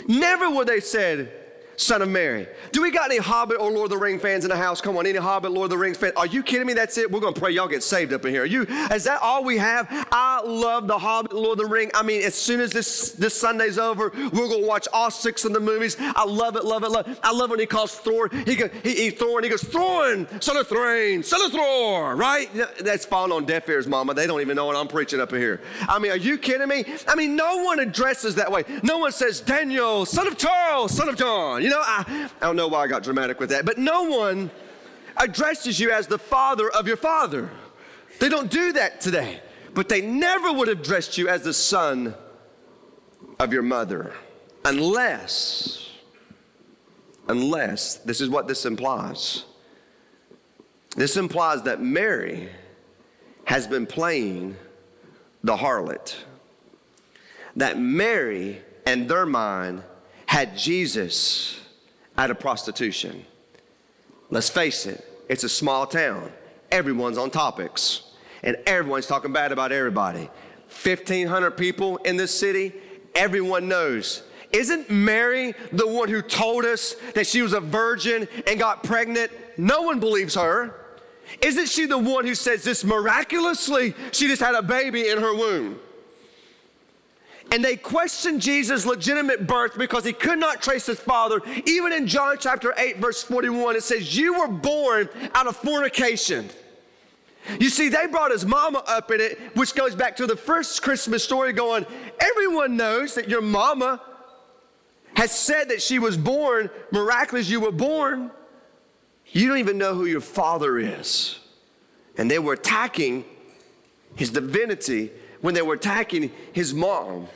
Never 0.08 0.50
would 0.50 0.68
they 0.68 0.80
said, 0.80 1.43
son 1.76 2.02
of 2.02 2.10
Mary. 2.10 2.48
Do 2.72 2.82
we 2.82 2.92
got 2.92 3.10
any 3.12 3.20
Hobbit 3.20 3.58
or 3.60 3.72
Lord 3.72 3.86
of 3.86 3.90
the 3.92 3.98
Ring 3.98 4.20
fans 4.20 4.44
in 4.46 4.50
the 4.50 4.58
house? 4.58 4.82
Come 4.82 4.98
on, 4.98 5.06
any 5.06 5.18
Hobbit, 5.18 5.52
Lord 5.52 5.66
of 5.66 5.70
the 5.72 5.78
Rings 5.78 5.98
fans? 5.98 6.14
Are 6.16 6.26
you 6.26 6.44
kidding 6.44 6.68
me? 6.68 6.74
That's 6.74 6.98
it. 6.98 7.12
We're 7.12 7.20
gonna 7.20 7.34
pray 7.34 7.52
y'all 7.52 7.68
get 7.68 7.84
saved 7.84 8.14
up 8.14 8.26
in 8.26 8.34
here. 8.34 8.44
Are 8.44 8.46
you? 8.46 8.64
Is 8.92 9.04
that 9.06 9.22
all 9.22 9.44
we 9.44 9.58
have? 9.58 9.88
I 10.12 10.42
love 10.46 10.88
the 10.88 10.98
Hobbit, 10.98 11.34
Lord 11.34 11.60
of 11.60 11.66
the 11.66 11.72
Ring. 11.72 11.92
I 11.94 12.04
mean, 12.04 12.22
as 12.24 12.36
soon 12.36 12.60
as 12.60 12.72
this 12.72 13.12
this 13.12 13.34
Sunday's 13.34 13.78
over, 13.78 14.12
we're 14.16 14.50
gonna 14.50 14.66
watch 14.66 14.88
all 14.94 15.12
six 15.12 15.46
of 15.46 15.54
the 15.54 15.60
movies. 15.60 15.98
I 16.00 16.26
love 16.26 16.56
it, 16.56 16.66
love 16.66 16.84
it, 16.84 16.92
love. 16.92 17.08
It. 17.08 17.20
I 17.24 17.32
love 17.32 17.50
when 17.50 17.60
he 17.60 17.66
calls 17.66 17.96
Thor. 17.96 18.30
He 18.30 18.56
goes, 18.56 18.70
he, 18.84 18.96
he 18.96 19.10
Thor, 19.10 19.40
and 19.40 19.46
he 19.46 19.50
goes, 19.50 19.64
Thorn, 19.64 20.28
son 20.42 20.58
of 20.58 20.68
Thrain, 20.68 21.24
son 21.24 21.42
of 21.42 21.52
Thor. 21.52 22.16
Right? 22.16 22.50
That's 22.80 23.06
falling 23.06 23.32
on 23.32 23.46
deaf 23.46 23.68
ears, 23.70 23.88
Mama. 23.88 24.14
They 24.14 24.28
don't 24.28 24.42
even 24.42 24.56
know 24.56 24.66
what 24.66 24.76
I'm 24.76 24.88
preaching 24.88 25.20
up 25.20 25.34
in 25.34 25.40
here. 25.40 25.62
I 25.82 26.00
mean, 26.00 26.12
are 26.12 26.18
you 26.18 26.38
kidding 26.38 26.68
me? 26.68 26.86
I 27.08 27.16
mean, 27.16 27.36
no 27.36 27.64
one 27.64 27.80
addresses 27.80 28.36
that 28.36 28.52
way. 28.52 28.64
No 28.84 28.98
one 29.00 29.12
says 29.12 29.42
Daniel, 29.42 30.06
son 30.06 30.28
of 30.28 30.38
Charles, 30.38 30.92
son 30.92 31.10
of 31.10 31.16
John. 31.16 31.63
You 31.64 31.70
know, 31.70 31.80
I, 31.80 32.30
I 32.42 32.46
don't 32.46 32.58
know 32.58 32.68
why 32.68 32.84
I 32.84 32.88
got 32.88 33.04
dramatic 33.04 33.40
with 33.40 33.52
that, 33.52 33.66
but 33.66 33.78
no 33.78 34.04
one 34.04 34.52
addresses 35.16 35.80
you 35.80 35.92
as 35.92 36.08
the 36.08 36.18
father 36.18 36.70
of 36.70 36.90
your 36.90 36.98
father. 36.98 37.50
They 38.20 38.28
don't 38.28 38.52
do 38.52 38.74
that 38.74 39.00
today, 39.00 39.40
but 39.74 39.88
they 39.88 40.02
never 40.02 40.52
would 40.52 40.68
have 40.68 40.82
addressed 40.82 41.18
you 41.18 41.30
as 41.30 41.44
the 41.44 41.54
son 41.54 42.16
of 43.40 43.54
your 43.54 43.62
mother 43.62 44.14
unless, 44.66 45.90
unless, 47.30 47.96
this 47.96 48.20
is 48.20 48.28
what 48.28 48.50
this 48.50 48.66
implies. 48.66 49.46
This 50.98 51.16
implies 51.16 51.64
that 51.64 51.82
Mary 51.82 52.50
has 53.46 53.68
been 53.68 53.86
playing 53.86 54.58
the 55.46 55.56
harlot. 55.56 56.14
That 57.56 57.80
Mary 57.80 58.62
and 58.86 59.08
their 59.08 59.26
mind 59.26 59.84
had 60.34 60.58
Jesus 60.58 61.60
out 62.18 62.32
of 62.32 62.40
prostitution. 62.40 63.24
Let's 64.32 64.50
face 64.50 64.88
it, 64.88 65.06
it's 65.30 65.44
a 65.44 65.50
small 65.50 65.86
town. 65.86 66.32
Everyone's 66.72 67.20
on 67.20 67.30
topics, 67.30 68.02
and 68.42 68.58
everyone's 68.66 69.06
talking 69.06 69.32
bad 69.32 69.52
about 69.52 69.72
everybody. 69.72 70.32
1,500 70.84 71.52
people 71.52 71.98
in 71.98 72.18
this 72.18 72.34
city, 72.34 72.74
everyone 73.14 73.68
knows. 73.68 74.24
Isn't 74.52 74.90
Mary 74.90 75.54
the 75.72 75.86
one 75.86 76.10
who 76.10 76.24
told 76.24 76.66
us 76.66 76.96
that 77.14 77.28
she 77.28 77.44
was 77.44 77.54
a 77.54 77.60
virgin 77.60 78.28
and 78.48 78.58
got 78.58 78.82
pregnant? 78.82 79.32
No 79.56 79.84
one 79.84 80.00
believes 80.00 80.34
her. 80.34 80.74
Isn't 81.44 81.70
she 81.70 81.86
the 81.86 82.00
one 82.00 82.26
who 82.26 82.34
says 82.34 82.64
this 82.64 82.84
miraculously? 82.84 83.94
She 84.12 84.26
just 84.26 84.42
had 84.42 84.56
a 84.56 84.64
baby 84.64 85.10
in 85.10 85.20
her 85.20 85.36
womb. 85.36 85.80
And 87.52 87.64
they 87.64 87.76
questioned 87.76 88.42
Jesus' 88.42 88.86
legitimate 88.86 89.46
birth 89.46 89.78
because 89.78 90.06
he 90.06 90.14
could 90.14 90.40
not 90.40 90.62
trace 90.62 90.86
his 90.86 91.00
father. 91.00 91.42
Even 91.66 91.94
in 91.94 92.08
John 92.08 92.38
chapter 92.40 92.74
8, 92.78 92.98
verse 92.98 93.22
41, 93.24 93.76
it 93.76 93.84
says, 93.84 94.18
You 94.18 94.40
were 94.40 94.48
born 94.48 95.10
out 95.36 95.48
of 95.48 95.56
fornication. 95.58 96.50
You 97.60 97.70
see, 97.70 97.90
they 97.90 98.08
brought 98.08 98.32
his 98.32 98.46
mama 98.46 98.84
up 98.88 99.12
in 99.12 99.20
it, 99.20 99.40
which 99.56 99.76
goes 99.76 99.94
back 99.96 100.16
to 100.16 100.26
the 100.26 100.38
first 100.38 100.82
Christmas 100.82 101.24
story, 101.24 101.54
going, 101.54 101.86
Everyone 102.20 102.78
knows 102.78 103.16
that 103.16 103.30
your 103.30 103.42
mama 103.42 104.02
has 105.16 105.32
said 105.32 105.70
that 105.70 105.82
she 105.82 106.00
was 106.00 106.18
born 106.18 106.70
miraculous, 106.92 107.50
you 107.50 107.60
were 107.60 107.72
born. 107.72 108.32
You 109.28 109.48
don't 109.48 109.58
even 109.58 109.78
know 109.78 109.94
who 109.94 110.06
your 110.06 110.22
father 110.22 110.78
is. 110.78 111.40
And 112.18 112.30
they 112.30 112.40
were 112.40 112.54
attacking 112.54 113.26
his 114.16 114.30
divinity 114.30 115.12
when 115.44 115.54
they 115.54 115.62
were 115.62 115.74
attacking 115.74 116.32
his 116.54 116.74
mom 116.74 117.28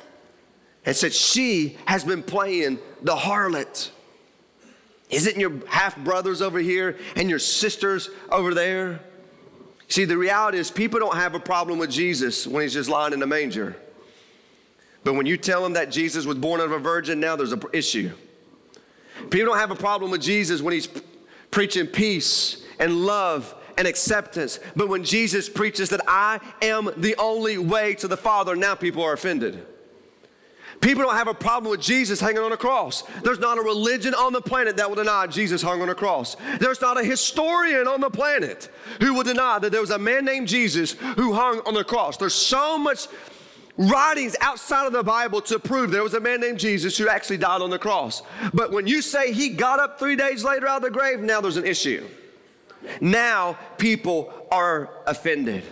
and 0.86 0.96
said, 0.96 1.14
She 1.14 1.78
has 1.86 2.06
been 2.06 2.24
playing 2.24 2.80
the 3.02 3.16
harlot. 3.16 3.90
Isn't 5.10 5.38
your 5.38 5.52
half 5.68 5.98
brothers 5.98 6.42
over 6.42 6.58
here 6.58 6.98
and 7.18 7.30
your 7.30 7.38
sisters 7.38 8.10
over 8.32 8.54
there? 8.54 9.02
See, 9.90 10.06
the 10.06 10.18
reality 10.18 10.58
is, 10.58 10.72
people 10.72 11.02
don't 11.02 11.18
have 11.18 11.36
a 11.36 11.40
problem 11.40 11.80
with 11.80 11.92
Jesus 11.92 12.48
when 12.48 12.64
he's 12.64 12.74
just 12.74 12.90
lying 12.90 13.12
in 13.12 13.20
the 13.20 13.28
manger. 13.28 13.76
But 15.04 15.16
when 15.16 15.26
you 15.26 15.36
tell 15.36 15.62
them 15.62 15.74
that 15.74 15.92
Jesus 15.92 16.26
was 16.26 16.38
born 16.38 16.62
of 16.62 16.72
a 16.72 16.80
virgin, 16.80 17.20
now 17.20 17.36
there's 17.36 17.52
an 17.52 17.62
issue. 17.74 18.12
People 19.30 19.48
don't 19.48 19.58
have 19.58 19.72
a 19.72 19.76
problem 19.76 20.12
with 20.12 20.22
Jesus 20.22 20.62
when 20.62 20.74
he's 20.74 20.88
preaching 21.52 21.88
peace 21.88 22.64
and 22.80 23.06
love 23.06 23.54
and 23.77 23.88
acceptance. 23.88 24.60
But 24.75 24.89
when 24.89 25.03
Jesus 25.03 25.50
preaches 25.50 25.89
that 25.89 26.01
I 26.07 26.39
am 26.62 26.89
the 26.98 27.15
only 27.17 27.57
way 27.57 27.96
to 27.96 28.07
the 28.07 28.17
Father, 28.17 28.55
now 28.55 28.75
people 28.75 29.03
are 29.03 29.13
offended. 29.13 29.65
People 30.79 31.03
don't 31.03 31.16
have 31.16 31.27
a 31.27 31.33
problem 31.33 31.72
with 31.72 31.81
Jesus 31.81 32.20
hanging 32.20 32.44
on 32.44 32.51
a 32.51 32.57
cross. 32.57 33.03
There's 33.24 33.40
not 33.40 33.57
a 33.57 33.61
religion 33.61 34.13
on 34.13 34.31
the 34.31 34.42
planet 34.42 34.77
that 34.77 34.87
will 34.87 34.96
deny 34.96 35.25
Jesus 35.25 35.61
hung 35.61 35.81
on 35.81 35.90
a 35.90 35.96
cross. 35.96 36.37
There's 36.59 36.81
not 36.81 37.00
a 37.00 37.03
historian 37.03 37.87
on 37.87 38.00
the 38.00 38.11
planet 38.11 38.70
who 39.00 39.16
will 39.16 39.24
deny 39.24 39.57
that 39.59 39.72
there 39.72 39.81
was 39.81 39.90
a 39.90 39.98
man 39.98 40.25
named 40.25 40.48
Jesus 40.48 40.92
who 40.92 41.33
hung 41.33 41.61
on 41.66 41.74
the 41.74 41.83
cross. 41.83 42.18
There's 42.18 42.35
so 42.35 42.77
much 42.77 43.07
writings 43.77 44.35
outside 44.40 44.85
of 44.85 44.94
the 44.94 45.03
Bible 45.03 45.42
to 45.42 45.57
prove 45.57 45.90
there 45.90 46.03
was 46.03 46.13
a 46.13 46.20
man 46.20 46.42
named 46.42 46.59
Jesus 46.59 46.98
who 46.98 47.07
actually 47.07 47.37
died 47.37 47.61
on 47.61 47.70
the 47.72 47.79
cross. 47.79 48.22
But 48.53 48.72
when 48.72 48.85
you 48.85 49.01
say 49.01 49.33
he 49.33 49.50
got 49.50 49.79
up 49.79 49.98
three 49.98 50.16
days 50.16 50.44
later 50.44 50.68
out 50.68 50.77
of 50.77 50.83
the 50.83 50.92
grave, 50.92 51.20
now 51.20 51.42
there's 51.42 51.57
an 51.57 51.66
issue. 51.66 52.07
Now 53.01 53.57
people 53.77 54.33
are 54.51 54.90
offended. 55.05 55.63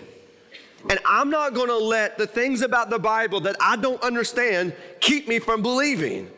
And 0.89 0.99
I'm 1.05 1.29
not 1.29 1.53
going 1.53 1.69
to 1.69 1.77
let 1.77 2.17
the 2.17 2.27
things 2.27 2.61
about 2.61 2.89
the 2.89 2.99
Bible 2.99 3.39
that 3.41 3.55
I 3.59 3.75
don't 3.75 4.01
understand 4.03 4.73
keep 4.99 5.27
me 5.27 5.39
from 5.39 5.61
believing. 5.61 6.29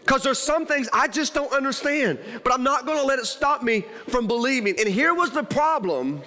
Because 0.00 0.24
there's 0.24 0.38
some 0.38 0.66
things 0.66 0.88
I 0.92 1.06
just 1.06 1.32
don't 1.32 1.52
understand, 1.52 2.18
but 2.42 2.52
I'm 2.52 2.64
not 2.64 2.86
going 2.86 2.98
to 2.98 3.04
let 3.04 3.20
it 3.20 3.26
stop 3.26 3.62
me 3.62 3.84
from 4.08 4.26
believing. 4.26 4.74
And 4.80 4.88
here 4.88 5.14
was 5.14 5.30
the 5.30 5.44
problem 5.44 6.22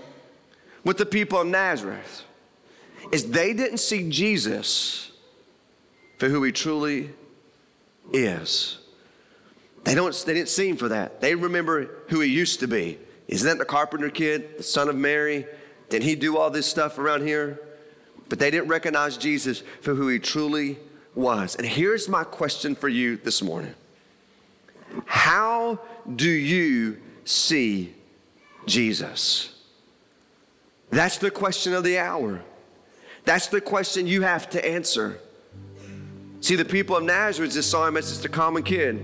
with 0.86 0.98
the 0.98 1.06
people 1.06 1.42
of 1.42 1.48
Nazareth 1.48 2.24
is 3.12 3.30
they 3.30 3.54
didn't 3.54 3.80
see 3.80 4.10
Jesus 4.10 5.12
for 6.18 6.30
who 6.30 6.42
he 6.44 6.54
truly 6.54 7.10
is. 8.14 8.78
They 9.84 9.94
don't 9.94 10.16
they 10.26 10.34
didn't 10.34 10.50
see 10.50 10.70
him 10.70 10.78
for 10.78 10.90
that. 10.90 11.22
They 11.22 11.36
remember 11.36 11.90
who 12.10 12.22
he 12.22 12.30
used 12.30 12.62
to 12.62 12.68
be. 12.68 12.98
Isn't 13.28 13.48
that 13.48 13.58
the 13.58 13.66
carpenter 13.66 14.10
kid, 14.10 14.58
the 14.58 14.64
son 14.64 14.88
of 14.90 14.96
Mary? 14.96 15.46
Did 15.90 16.04
he 16.04 16.16
do 16.16 16.38
all 16.38 16.50
this 16.50 16.68
stuff 16.68 16.98
around 16.98 17.26
here? 17.26 17.60
But 18.30 18.40
they 18.40 18.52
didn't 18.52 18.68
recognize 18.68 19.18
Jesus 19.18 19.64
for 19.82 19.94
who 19.94 20.08
he 20.08 20.20
truly 20.20 20.80
was. 21.14 21.56
And 21.56 21.66
here's 21.66 22.10
my 22.10 22.24
question 22.24 22.76
for 22.76 22.90
you 22.90 23.18
this 23.18 23.42
morning 23.42 23.74
How 25.06 25.80
do 26.16 26.30
you 26.30 27.00
see 27.24 27.94
Jesus? 28.66 29.52
That's 30.90 31.18
the 31.18 31.32
question 31.32 31.74
of 31.74 31.84
the 31.84 31.98
hour. 31.98 32.42
That's 33.26 33.48
the 33.48 33.60
question 33.60 34.06
you 34.06 34.22
have 34.22 34.50
to 34.52 34.66
answer. 34.66 35.20
See, 36.42 36.56
the 36.56 36.66
people 36.66 36.96
of 36.96 37.04
Nazareth 37.04 37.54
just 37.54 37.72
saw 37.72 37.88
him 37.88 37.98
as 37.98 38.10
just 38.10 38.24
a 38.24 38.30
common 38.30 38.62
kid. 38.62 39.04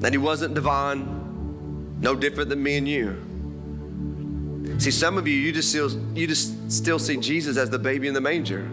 That 0.00 0.12
he 0.12 0.18
wasn't 0.18 0.54
divine, 0.54 1.21
no 2.02 2.16
different 2.16 2.50
than 2.50 2.62
me 2.62 2.76
and 2.76 2.88
you. 2.88 3.16
See, 4.78 4.90
some 4.90 5.16
of 5.16 5.28
you, 5.28 5.34
you 5.34 5.52
just 5.52 5.68
still, 5.68 5.90
you 6.16 6.26
just 6.26 6.70
still 6.70 6.98
see 6.98 7.16
Jesus 7.16 7.56
as 7.56 7.70
the 7.70 7.78
baby 7.78 8.08
in 8.08 8.14
the 8.14 8.20
manger. 8.20 8.68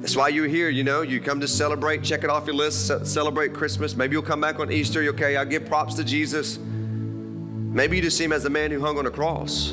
That's 0.00 0.16
why 0.16 0.28
you're 0.28 0.48
here, 0.48 0.68
you 0.68 0.82
know. 0.82 1.02
You 1.02 1.20
come 1.20 1.40
to 1.40 1.48
celebrate, 1.48 2.02
check 2.02 2.24
it 2.24 2.30
off 2.30 2.46
your 2.46 2.56
list, 2.56 3.06
celebrate 3.06 3.54
Christmas. 3.54 3.96
Maybe 3.96 4.14
you'll 4.14 4.22
come 4.22 4.40
back 4.40 4.58
on 4.58 4.72
Easter. 4.72 5.02
Okay, 5.10 5.36
I'll 5.36 5.44
give 5.44 5.66
props 5.66 5.94
to 5.94 6.04
Jesus. 6.04 6.58
Maybe 6.58 7.96
you 7.96 8.02
just 8.02 8.18
see 8.18 8.24
him 8.24 8.32
as 8.32 8.42
the 8.42 8.50
man 8.50 8.72
who 8.72 8.80
hung 8.80 8.98
on 8.98 9.06
a 9.06 9.10
cross. 9.10 9.72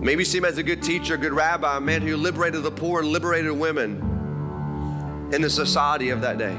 Maybe 0.00 0.22
you 0.22 0.24
see 0.24 0.38
him 0.38 0.46
as 0.46 0.56
a 0.56 0.62
good 0.62 0.82
teacher, 0.82 1.14
a 1.14 1.18
good 1.18 1.32
rabbi, 1.32 1.76
a 1.76 1.80
man 1.80 2.00
who 2.02 2.16
liberated 2.16 2.62
the 2.62 2.70
poor 2.70 3.00
and 3.00 3.08
liberated 3.08 3.52
women 3.52 5.30
in 5.32 5.42
the 5.42 5.50
society 5.50 6.08
of 6.08 6.22
that 6.22 6.38
day. 6.38 6.56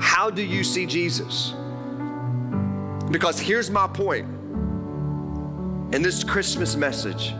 How 0.00 0.30
do 0.30 0.42
you 0.42 0.62
see 0.62 0.84
Jesus? 0.84 1.54
Because 3.16 3.40
here's 3.40 3.70
my 3.70 3.86
point 3.86 4.26
in 5.94 6.02
this 6.02 6.22
Christmas 6.22 6.76
message, 6.76 7.32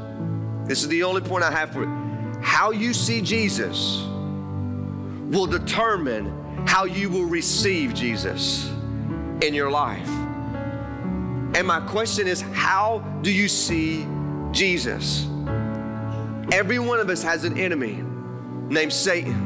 this 0.65 0.81
is 0.81 0.89
the 0.89 1.03
only 1.03 1.21
point 1.21 1.45
I 1.45 1.51
have 1.51 1.71
for 1.71 1.83
it. 1.83 2.43
How 2.43 2.71
you 2.71 2.95
see 2.95 3.21
Jesus 3.21 4.03
will 5.29 5.47
determine 5.47 6.65
how 6.67 6.87
you 6.87 7.11
will 7.11 7.27
receive 7.27 7.93
Jesus 7.93 8.71
in 9.43 9.53
your 9.53 9.71
life. 9.71 10.09
And 10.09 11.67
my 11.67 11.81
question 11.81 12.27
is 12.27 12.41
how 12.41 13.01
do 13.21 13.31
you 13.31 13.47
see 13.47 14.07
Jesus? 14.53 15.27
Every 16.53 16.79
one 16.79 17.01
of 17.01 17.11
us 17.11 17.23
has 17.23 17.45
an 17.45 17.59
enemy 17.59 18.03
named 18.71 18.95
Satan, 18.95 19.46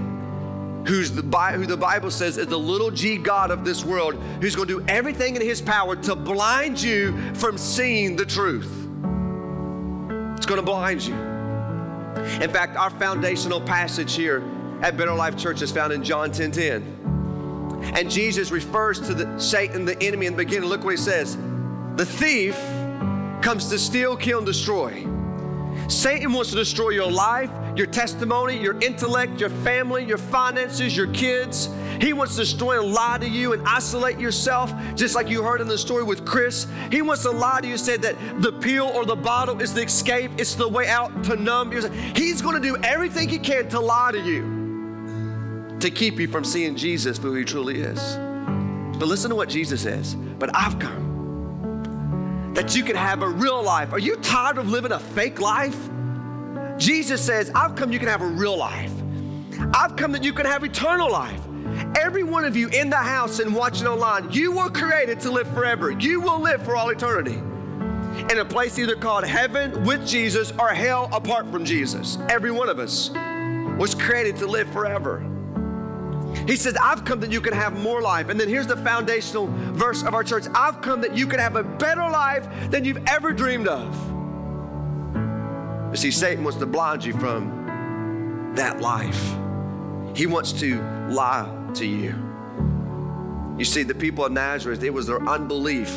who's 0.87 1.11
the, 1.11 1.23
who 1.23 1.67
the 1.67 1.77
Bible 1.77 2.11
says 2.11 2.39
is 2.39 2.47
the 2.47 2.59
little 2.59 2.91
g 2.91 3.17
God 3.17 3.51
of 3.51 3.65
this 3.65 3.85
world, 3.85 4.15
who's 4.41 4.57
going 4.57 4.69
to 4.69 4.81
do 4.81 4.85
everything 4.89 5.37
in 5.37 5.43
his 5.43 5.61
power 5.61 5.97
to 5.97 6.15
blind 6.15 6.81
you 6.81 7.35
from 7.35 7.59
seeing 7.59 8.17
the 8.17 8.27
truth 8.27 8.71
It's 10.37 10.47
going 10.47 10.61
to 10.61 10.63
blind 10.63 11.03
you. 11.03 11.15
In 12.43 12.51
fact, 12.51 12.77
our 12.77 12.91
foundational 12.91 13.61
passage 13.61 14.15
here 14.15 14.43
at 14.83 14.97
Better 14.97 15.15
Life 15.15 15.37
Church 15.37 15.63
is 15.63 15.71
found 15.71 15.93
in 15.93 16.03
John 16.03 16.33
10 16.33 16.53
10. 16.53 17.01
And 17.95 18.11
Jesus 18.11 18.51
refers 18.51 19.01
to 19.01 19.15
the 19.15 19.39
Satan, 19.39 19.85
the 19.85 20.01
enemy, 20.03 20.27
in 20.27 20.35
the 20.35 20.45
beginning. 20.45 20.69
Look 20.69 20.85
what 20.85 20.91
he 20.91 20.97
says. 20.97 21.37
The 21.97 22.05
thief 22.05 22.57
comes 23.43 23.69
to 23.71 23.79
steal, 23.79 24.17
kill, 24.17 24.39
and 24.39 24.47
destroy. 24.47 25.07
Satan 25.89 26.33
wants 26.33 26.51
to 26.51 26.57
destroy 26.57 26.91
your 26.91 27.11
life, 27.11 27.51
your 27.77 27.87
testimony, 27.87 28.59
your 28.59 28.79
intellect, 28.81 29.41
your 29.41 29.51
family, 29.51 30.05
your 30.05 30.19
finances, 30.19 30.97
your 30.97 31.07
kids. 31.09 31.69
He 32.01 32.13
wants 32.13 32.35
to 32.37 32.43
destroy 32.43 32.81
and 32.81 32.93
lie 32.93 33.19
to 33.19 33.29
you 33.29 33.53
and 33.53 33.67
isolate 33.67 34.19
yourself, 34.19 34.73
just 34.95 35.15
like 35.15 35.29
you 35.29 35.43
heard 35.43 35.61
in 35.61 35.69
the 35.69 35.79
story 35.79 36.03
with 36.03 36.25
Chris. 36.25 36.67
He 36.91 37.03
wants 37.03 37.23
to 37.23 37.31
lie 37.31 37.61
to 37.61 37.69
you, 37.69 37.77
said 37.77 38.03
that 38.03 38.17
the 38.41 38.53
pill 38.53 38.87
or 38.87 39.05
the 39.05 39.17
bottle 39.17 39.61
is 39.61 39.75
the 39.75 39.83
escape, 39.83 40.31
it's 40.39 40.55
the 40.55 40.69
way 40.69 40.89
out 40.89 41.25
to 41.25 41.37
numb 41.37 41.73
yourself. 41.73 41.95
He's 42.17 42.43
going 42.43 42.61
to 42.61 42.69
do 42.69 42.77
everything 42.83 43.29
he 43.29 43.39
can 43.39 43.69
to 43.69 43.81
lie 43.81 44.13
to 44.13 44.21
you, 44.21 45.79
to 45.81 45.91
keep 45.91 46.19
you 46.19 46.29
from 46.29 46.45
seeing 46.45 46.77
Jesus 46.77 47.19
for 47.19 47.29
who 47.29 47.35
he 47.35 47.45
truly 47.45 47.81
is. 47.81 48.17
But 48.99 49.07
listen 49.07 49.31
to 49.31 49.37
what 49.37 49.49
Jesus 49.49 49.83
says. 49.83 50.15
But 50.15 50.55
I've 50.55 50.79
come 50.79 52.53
that 52.55 52.75
you 52.75 52.83
can 52.83 52.97
have 52.97 53.23
a 53.23 53.29
real 53.29 53.63
life. 53.63 53.93
Are 53.93 53.99
you 53.99 54.17
tired 54.17 54.59
of 54.59 54.69
living 54.69 54.93
a 54.93 54.99
fake 54.99 55.41
life? 55.41 55.89
Jesus 56.81 57.23
says, 57.23 57.53
I've 57.55 57.77
come 57.77 57.93
you 57.93 57.99
can 57.99 58.09
have 58.09 58.23
a 58.23 58.27
real 58.27 58.57
life. 58.57 58.93
I've 59.75 59.97
come 59.97 60.13
that 60.13 60.25
you 60.25 60.33
can 60.33 60.47
have 60.47 60.65
eternal 60.65 61.13
life. 61.13 61.41
Every 62.01 62.25
one 62.25 62.47
of 62.47 62.57
you 62.57 62.69
in 62.69 62.89
the 62.89 62.97
house 62.97 63.39
and 63.39 63.55
watching 63.55 63.87
online, 63.87 64.33
you 64.33 64.53
were 64.53 64.71
created 64.71 65.21
to 65.21 65.31
live 65.31 65.47
forever. 65.49 65.91
You 65.91 66.23
will 66.23 66.41
live 66.41 66.65
for 66.65 66.77
all 66.77 66.89
eternity 66.89 67.35
in 68.31 68.39
a 68.39 68.45
place 68.45 68.79
either 68.79 68.97
called 68.97 69.25
heaven 69.25 69.85
with 69.85 70.07
Jesus 70.09 70.53
or 70.59 70.69
hell 70.69 71.11
apart 71.13 71.51
from 71.51 71.67
Jesus. 71.67 72.17
Every 72.31 72.51
one 72.51 72.71
of 72.71 72.79
us 72.79 73.11
was 73.79 73.95
created 73.95 74.37
to 74.39 74.47
live 74.47 74.73
forever. 74.73 75.27
He 76.47 76.57
says, 76.57 76.77
I've 76.81 77.05
come 77.05 77.21
that 77.21 77.31
you 77.31 77.43
can 77.43 77.53
have 77.53 77.79
more 77.79 78.01
life. 78.01 78.31
And 78.31 78.41
then 78.41 78.49
here's 78.49 78.67
the 78.67 78.77
foundational 78.79 79.49
verse 79.75 80.03
of 80.03 80.15
our 80.15 80.25
church 80.25 80.47
I've 80.55 80.81
come 80.81 81.03
that 81.03 81.15
you 81.15 81.27
can 81.27 81.41
have 81.41 81.57
a 81.57 81.63
better 81.63 82.09
life 82.09 82.49
than 82.71 82.87
you've 82.87 83.05
ever 83.07 83.33
dreamed 83.33 83.69
of. 83.69 84.20
You 85.91 85.97
see, 85.97 86.11
Satan 86.11 86.45
wants 86.45 86.59
to 86.61 86.67
blind 86.67 87.05
you 87.05 87.13
from 87.15 88.53
that 88.55 88.81
life, 88.81 89.35
he 90.15 90.27
wants 90.27 90.53
to 90.55 90.81
lie 91.09 91.71
to 91.75 91.87
you. 91.87 92.15
You 93.59 93.65
see, 93.65 93.83
the 93.83 93.95
people 93.95 94.25
of 94.25 94.33
Nazareth, 94.33 94.83
it 94.83 94.91
was 94.91 95.07
their 95.07 95.23
unbelief 95.29 95.95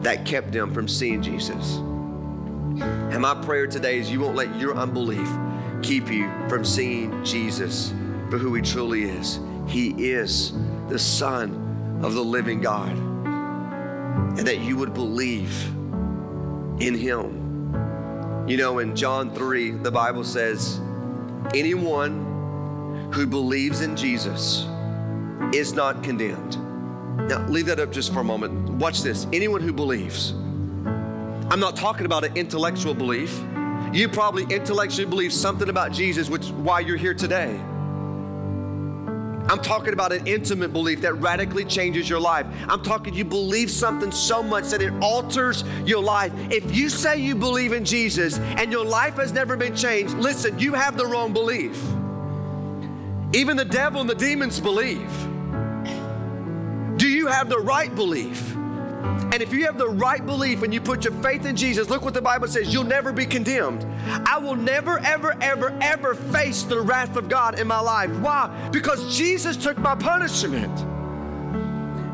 that 0.00 0.24
kept 0.24 0.52
them 0.52 0.72
from 0.72 0.88
seeing 0.88 1.22
Jesus. 1.22 1.76
And 1.76 3.20
my 3.20 3.34
prayer 3.34 3.66
today 3.66 3.98
is 3.98 4.10
you 4.10 4.20
won't 4.20 4.34
let 4.34 4.54
your 4.56 4.76
unbelief 4.76 5.28
keep 5.82 6.10
you 6.10 6.30
from 6.48 6.64
seeing 6.64 7.24
Jesus 7.24 7.90
for 8.30 8.38
who 8.38 8.54
he 8.54 8.62
truly 8.62 9.04
is. 9.04 9.40
He 9.66 10.10
is 10.10 10.52
the 10.88 10.98
Son 10.98 12.00
of 12.02 12.14
the 12.14 12.24
living 12.24 12.60
God. 12.60 12.92
And 14.38 14.46
that 14.46 14.58
you 14.58 14.76
would 14.76 14.92
believe 14.92 15.66
in 16.80 16.94
him. 16.94 17.45
You 18.46 18.56
know, 18.56 18.78
in 18.78 18.94
John 18.94 19.34
3, 19.34 19.72
the 19.72 19.90
Bible 19.90 20.22
says, 20.22 20.80
anyone 21.52 23.10
who 23.12 23.26
believes 23.26 23.80
in 23.80 23.96
Jesus 23.96 24.66
is 25.52 25.72
not 25.72 26.04
condemned. 26.04 26.56
Now, 27.28 27.44
leave 27.48 27.66
that 27.66 27.80
up 27.80 27.90
just 27.90 28.12
for 28.12 28.20
a 28.20 28.24
moment. 28.24 28.68
Watch 28.78 29.02
this. 29.02 29.26
Anyone 29.32 29.62
who 29.62 29.72
believes, 29.72 30.30
I'm 30.30 31.58
not 31.58 31.74
talking 31.74 32.06
about 32.06 32.22
an 32.24 32.36
intellectual 32.36 32.94
belief. 32.94 33.36
You 33.92 34.08
probably 34.08 34.44
intellectually 34.54 35.06
believe 35.06 35.32
something 35.32 35.68
about 35.68 35.90
Jesus, 35.90 36.30
which 36.30 36.46
why 36.50 36.80
you're 36.80 36.96
here 36.96 37.14
today. 37.14 37.60
I'm 39.48 39.60
talking 39.60 39.92
about 39.92 40.12
an 40.12 40.26
intimate 40.26 40.72
belief 40.72 41.02
that 41.02 41.14
radically 41.14 41.64
changes 41.64 42.10
your 42.10 42.18
life. 42.18 42.46
I'm 42.68 42.82
talking 42.82 43.14
you 43.14 43.24
believe 43.24 43.70
something 43.70 44.10
so 44.10 44.42
much 44.42 44.70
that 44.70 44.82
it 44.82 44.92
alters 45.00 45.62
your 45.84 46.02
life. 46.02 46.32
If 46.50 46.74
you 46.74 46.88
say 46.88 47.18
you 47.18 47.36
believe 47.36 47.72
in 47.72 47.84
Jesus 47.84 48.38
and 48.38 48.72
your 48.72 48.84
life 48.84 49.14
has 49.16 49.32
never 49.32 49.56
been 49.56 49.76
changed, 49.76 50.14
listen, 50.14 50.58
you 50.58 50.74
have 50.74 50.96
the 50.96 51.06
wrong 51.06 51.32
belief. 51.32 51.80
Even 53.32 53.56
the 53.56 53.64
devil 53.64 54.00
and 54.00 54.10
the 54.10 54.14
demons 54.14 54.58
believe. 54.58 55.10
Do 56.96 57.08
you 57.08 57.26
have 57.28 57.48
the 57.48 57.60
right 57.60 57.94
belief? 57.94 58.55
And 59.32 59.42
if 59.42 59.52
you 59.52 59.66
have 59.66 59.76
the 59.76 59.88
right 59.88 60.24
belief 60.24 60.62
and 60.62 60.72
you 60.72 60.80
put 60.80 61.04
your 61.04 61.12
faith 61.22 61.44
in 61.44 61.56
Jesus, 61.56 61.90
look 61.90 62.02
what 62.02 62.14
the 62.14 62.22
Bible 62.22 62.48
says 62.48 62.72
you'll 62.72 62.84
never 62.84 63.12
be 63.12 63.26
condemned. 63.26 63.84
I 64.26 64.38
will 64.38 64.56
never, 64.56 64.98
ever, 65.00 65.36
ever, 65.42 65.76
ever 65.82 66.14
face 66.14 66.62
the 66.62 66.80
wrath 66.80 67.16
of 67.16 67.28
God 67.28 67.60
in 67.60 67.66
my 67.66 67.80
life. 67.80 68.10
Why? 68.20 68.70
Because 68.72 69.16
Jesus 69.16 69.56
took 69.56 69.76
my 69.78 69.94
punishment, 69.94 70.74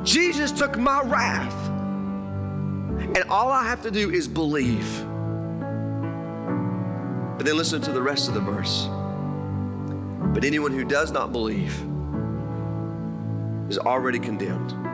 Jesus 0.05 0.51
took 0.51 0.77
my 0.79 1.01
wrath. 1.03 1.69
And 3.15 3.25
all 3.29 3.53
I 3.53 3.65
have 3.65 3.83
to 3.83 3.91
do 3.91 4.11
is 4.11 4.27
believe. 4.27 5.05
But 7.37 7.47
then 7.47 7.57
listen 7.57 7.81
to 7.83 7.93
the 7.93 8.03
rest 8.03 8.29
of 8.29 8.35
the 8.35 8.41
verse. 8.41 8.89
But 10.33 10.45
anyone 10.45 10.73
who 10.73 10.85
does 10.85 11.11
not 11.13 11.31
believe 11.31 11.73
is 13.69 13.79
already 13.79 14.19
condemned. 14.19 14.92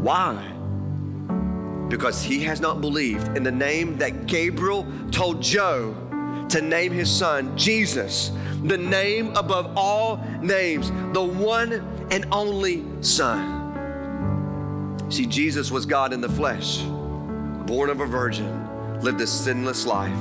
Why? 0.00 0.58
because 1.88 2.22
he 2.22 2.44
has 2.44 2.60
not 2.60 2.80
believed 2.80 3.36
in 3.36 3.42
the 3.42 3.50
name 3.50 3.96
that 3.98 4.26
Gabriel 4.26 4.86
told 5.10 5.40
Joe 5.40 5.96
to 6.50 6.60
name 6.60 6.92
his 6.92 7.10
son 7.10 7.56
Jesus, 7.56 8.30
the 8.64 8.78
name 8.78 9.34
above 9.36 9.72
all 9.76 10.22
names, 10.40 10.90
the 11.12 11.22
one 11.22 11.72
and 12.10 12.26
only 12.32 12.84
Son. 13.00 13.56
See, 15.10 15.26
Jesus 15.26 15.70
was 15.70 15.86
God 15.86 16.12
in 16.12 16.20
the 16.20 16.28
flesh, 16.28 16.82
born 17.66 17.90
of 17.90 18.00
a 18.00 18.06
virgin, 18.06 19.00
lived 19.00 19.20
a 19.20 19.26
sinless 19.26 19.86
life, 19.86 20.16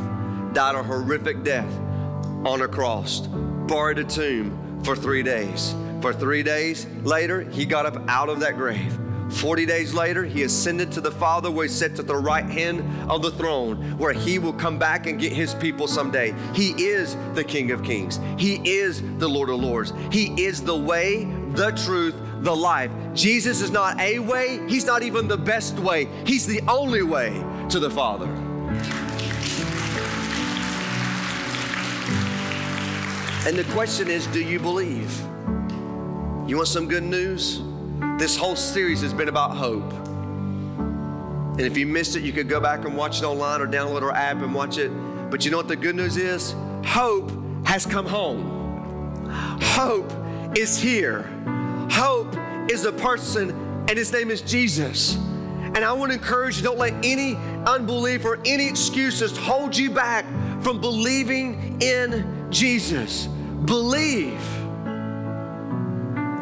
died 0.54 0.76
a 0.76 0.84
horrific 0.84 1.44
death 1.44 1.72
on 2.46 2.62
a 2.62 2.68
cross, 2.68 3.28
buried 3.68 4.00
a 4.00 4.04
tomb 4.04 4.82
for 4.84 4.96
three 4.96 5.24
days. 5.24 5.76
For 6.02 6.14
three 6.14 6.44
days 6.44 6.86
later, 7.04 7.42
he 7.42 7.66
got 7.66 7.86
up 7.86 8.08
out 8.08 8.30
of 8.30 8.40
that 8.42 8.56
grave 8.56 8.98
40 9.30 9.66
days 9.66 9.94
later, 9.94 10.24
he 10.24 10.44
ascended 10.44 10.92
to 10.94 11.02
the 11.02 11.12
Father 11.12 11.52
where 11.52 11.66
he 11.66 11.72
sits 11.72 12.00
at 12.00 12.08
the 12.08 12.16
right 12.16 12.46
hand 12.46 12.84
of 13.10 13.22
the 13.22 13.32
throne, 13.32 13.98
where 13.98 14.14
he 14.14 14.40
will 14.40 14.54
come 14.54 14.80
back 14.80 15.06
and 15.06 15.20
get 15.20 15.32
his 15.32 15.54
people 15.56 15.88
someday. 15.88 16.34
He 16.54 16.72
is 16.84 17.16
the 17.34 17.44
King 17.44 17.72
of 17.72 17.84
Kings. 17.84 18.20
He 18.38 18.56
is 18.68 19.02
the 19.18 19.28
Lord 19.28 19.50
of 19.50 19.60
Lords. 19.60 19.94
He 20.12 20.42
is 20.42 20.64
the 20.64 20.78
way, 20.78 21.26
the 21.54 21.72
truth, 21.72 22.16
the 22.44 22.56
life. 22.56 22.92
Jesus 23.14 23.62
is 23.62 23.72
not 23.72 24.00
a 24.00 24.20
way, 24.20 24.60
he's 24.68 24.86
not 24.86 25.04
even 25.04 25.28
the 25.28 25.38
best 25.38 25.78
way. 25.80 26.08
He's 26.26 26.46
the 26.46 26.62
only 26.68 27.04
way 27.04 27.44
to 27.70 27.80
the 27.80 27.90
Father. 27.90 28.28
And 33.46 33.56
the 33.56 33.66
question 33.72 34.10
is 34.10 34.28
do 34.28 34.42
you 34.42 34.60
believe? 34.60 35.10
You 36.48 36.58
want 36.58 36.68
some 36.68 36.88
good 36.88 37.04
news? 37.04 37.62
This 38.18 38.36
whole 38.36 38.56
series 38.56 39.02
has 39.02 39.14
been 39.14 39.30
about 39.30 39.56
hope. 39.56 39.94
And 39.94 41.62
if 41.62 41.78
you 41.78 41.86
missed 41.86 42.16
it, 42.16 42.24
you 42.24 42.34
could 42.34 42.50
go 42.50 42.60
back 42.60 42.84
and 42.84 42.98
watch 42.98 43.20
it 43.20 43.26
online 43.26 43.62
or 43.62 43.68
download 43.68 44.02
our 44.02 44.12
app 44.12 44.38
and 44.38 44.56
watch 44.56 44.80
it. 44.80 44.90
But 45.30 45.46
you 45.46 45.52
know 45.52 45.58
what 45.58 45.68
the 45.68 45.76
good 45.76 45.96
news 45.96 46.18
is? 46.18 46.56
Hope 46.84 47.32
has 47.64 47.86
come 47.86 48.08
home. 48.08 49.30
Hope 49.62 50.12
is 50.58 50.80
here. 50.80 51.24
Hope 51.92 52.36
is 52.72 52.86
a 52.86 52.92
person, 52.92 53.52
and 53.88 53.92
his 53.92 54.12
name 54.12 54.32
is 54.32 54.42
Jesus. 54.42 55.16
And 55.16 55.86
I 55.86 55.94
want 55.94 56.12
to 56.12 56.18
encourage 56.18 56.58
you 56.58 56.64
don't 56.64 56.80
let 56.80 56.94
any 57.06 57.36
unbelief 57.68 58.26
or 58.26 58.40
any 58.46 58.68
excuses 58.68 59.38
hold 59.38 59.78
you 59.78 59.92
back 59.92 60.26
from 60.64 60.82
believing 60.82 61.80
in 61.84 62.48
Jesus. 62.50 63.28
Believe 63.66 64.42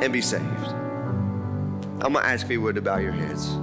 and 0.02 0.14
be 0.14 0.22
saved. 0.22 0.85
I'm 2.02 2.14
going 2.14 2.24
to 2.24 2.26
ask 2.26 2.46
if 2.46 2.52
you 2.52 2.62
would 2.62 2.76
to 2.76 2.82
bow 2.82 2.98
your 2.98 3.14
heads. 3.14 3.56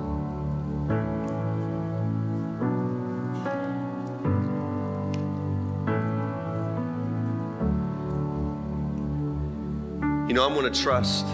You 10.29 10.35
know, 10.35 10.47
I'm 10.47 10.55
going 10.55 10.73
to 10.73 10.83
trust 10.83 11.27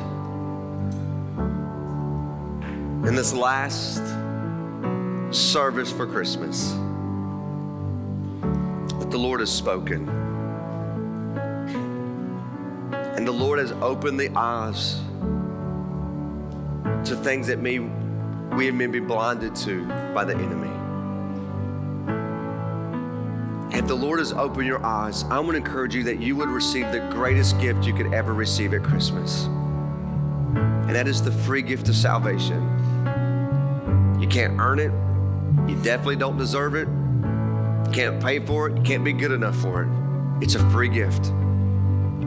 in 3.08 3.14
this 3.14 3.32
last 3.32 4.02
service 5.30 5.92
for 5.92 6.04
Christmas 6.04 6.72
that 8.98 9.08
the 9.10 9.18
Lord 9.18 9.38
has 9.38 9.52
spoken. 9.52 10.08
And 12.92 13.26
the 13.26 13.32
Lord 13.32 13.60
has 13.60 13.70
opened 13.70 14.18
the 14.18 14.30
eyes 14.34 15.00
to 17.08 17.16
things 17.16 17.46
that 17.46 17.58
may, 17.60 17.78
we 17.78 18.66
have 18.66 18.76
been 18.76 19.06
blinded 19.06 19.54
to 19.56 19.86
by 20.14 20.24
the 20.24 20.34
enemy. 20.34 20.68
If 23.76 23.86
the 23.86 23.94
Lord 23.94 24.18
has 24.18 24.32
opened 24.32 24.66
your 24.66 24.84
eyes, 24.84 25.24
I 25.24 25.38
want 25.38 25.52
to 25.52 25.56
encourage 25.56 25.94
you 25.94 26.02
that 26.04 26.20
you 26.20 26.36
would 26.36 26.48
receive 26.48 26.90
the 26.92 27.00
greatest 27.10 27.58
gift 27.60 27.84
you 27.84 27.94
could 27.94 28.12
ever 28.12 28.34
receive 28.34 28.74
at 28.74 28.82
Christmas. 28.82 29.44
and 30.88 30.96
that 30.96 31.06
is 31.06 31.22
the 31.22 31.30
free 31.30 31.62
gift 31.62 31.88
of 31.88 31.94
salvation. 31.94 32.62
You 34.20 34.26
can't 34.26 34.58
earn 34.58 34.78
it, 34.78 34.90
you 35.68 35.80
definitely 35.82 36.16
don't 36.16 36.38
deserve 36.38 36.74
it, 36.74 36.88
you 36.88 37.92
can't 37.92 38.22
pay 38.22 38.38
for 38.38 38.68
it, 38.68 38.76
you 38.76 38.82
can't 38.82 39.04
be 39.04 39.12
good 39.12 39.32
enough 39.32 39.56
for 39.56 39.82
it. 39.82 39.88
It's 40.42 40.54
a 40.54 40.70
free 40.70 40.88
gift. 40.88 41.30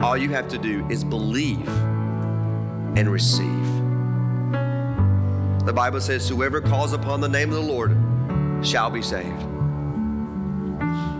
All 0.00 0.16
you 0.16 0.30
have 0.30 0.48
to 0.48 0.58
do 0.58 0.86
is 0.88 1.04
believe 1.04 1.68
and 2.96 3.10
receive. 3.10 3.81
The 5.64 5.72
Bible 5.72 6.00
says, 6.00 6.28
Whoever 6.28 6.60
calls 6.60 6.92
upon 6.92 7.20
the 7.20 7.28
name 7.28 7.50
of 7.50 7.54
the 7.54 7.72
Lord 7.72 7.96
shall 8.66 8.90
be 8.90 9.00
saved. 9.00 9.40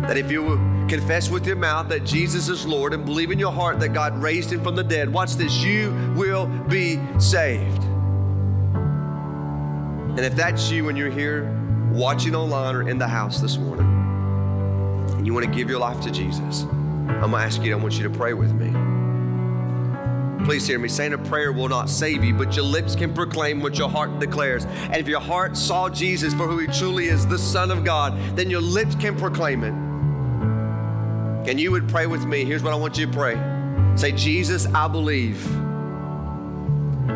That 0.03 0.17
if 0.17 0.33
you 0.33 0.57
confess 0.89 1.31
with 1.31 1.47
your 1.47 1.55
mouth 1.55 1.89
that 1.91 2.05
Jesus 2.05 2.49
is 2.49 2.67
Lord 2.67 2.93
and 2.93 3.05
believe 3.05 3.31
in 3.31 3.39
your 3.39 3.53
heart 3.53 3.79
that 3.81 3.91
God 3.91 4.21
raised 4.21 4.53
him 4.53 4.61
from 4.61 4.75
the 4.75 4.83
dead, 4.83 5.13
watch 5.13 5.35
this, 5.35 5.63
you 5.63 5.93
will 6.17 6.47
be 6.47 6.99
saved. 7.21 7.85
And 10.13 10.21
if 10.21 10.35
that's 10.35 10.71
you 10.71 10.89
and 10.89 10.99
you're 10.99 11.11
here 11.11 11.51
watching 11.93 12.35
online 12.35 12.75
or 12.75 12.89
in 12.89 12.99
the 12.99 13.09
house 13.09 13.41
this 13.41 13.59
morning, 13.59 13.87
and 15.17 15.25
you 15.25 15.33
want 15.33 15.47
to 15.47 15.53
give 15.53 15.71
your 15.71 15.79
life 15.79 16.01
to 16.01 16.11
Jesus, 16.11 16.63
I'm 16.63 17.07
going 17.07 17.31
to 17.31 17.39
ask 17.39 17.63
you, 17.63 17.73
I 17.73 17.77
want 17.77 17.95
you 17.95 18.03
to 18.03 18.11
pray 18.11 18.35
with 18.35 18.53
me. 18.53 18.92
Please 20.45 20.67
hear 20.67 20.79
me. 20.79 20.89
Saying 20.89 21.13
a 21.13 21.19
prayer 21.19 21.53
will 21.53 21.69
not 21.69 21.89
save 21.89 22.25
you, 22.25 22.35
but 22.35 22.57
your 22.57 22.65
lips 22.65 22.97
can 22.97 23.15
proclaim 23.15 23.61
what 23.61 23.79
your 23.79 23.89
heart 23.89 24.19
declares. 24.19 24.65
And 24.65 24.97
if 24.97 25.07
your 25.07 25.21
heart 25.21 25.57
saw 25.57 25.89
Jesus 25.89 26.35
for 26.35 26.47
who 26.47 26.59
he 26.59 26.67
truly 26.67 27.07
is, 27.07 27.27
the 27.27 27.39
Son 27.39 27.71
of 27.71 27.85
God, 27.85 28.19
then 28.37 28.51
your 28.51 28.61
lips 28.61 28.95
can 28.97 29.17
proclaim 29.17 29.63
it. 29.63 29.73
And 31.49 31.61
you 31.61 31.71
would 31.71 31.89
pray 31.89 32.07
with 32.07 32.25
me. 32.25 32.45
Here's 32.45 32.63
what 32.63 32.73
I 32.73 32.77
want 32.77 32.99
you 32.99 33.07
to 33.07 33.13
pray 33.13 33.37
Say, 33.97 34.13
Jesus, 34.13 34.67
I 34.67 34.89
believe. 34.89 35.47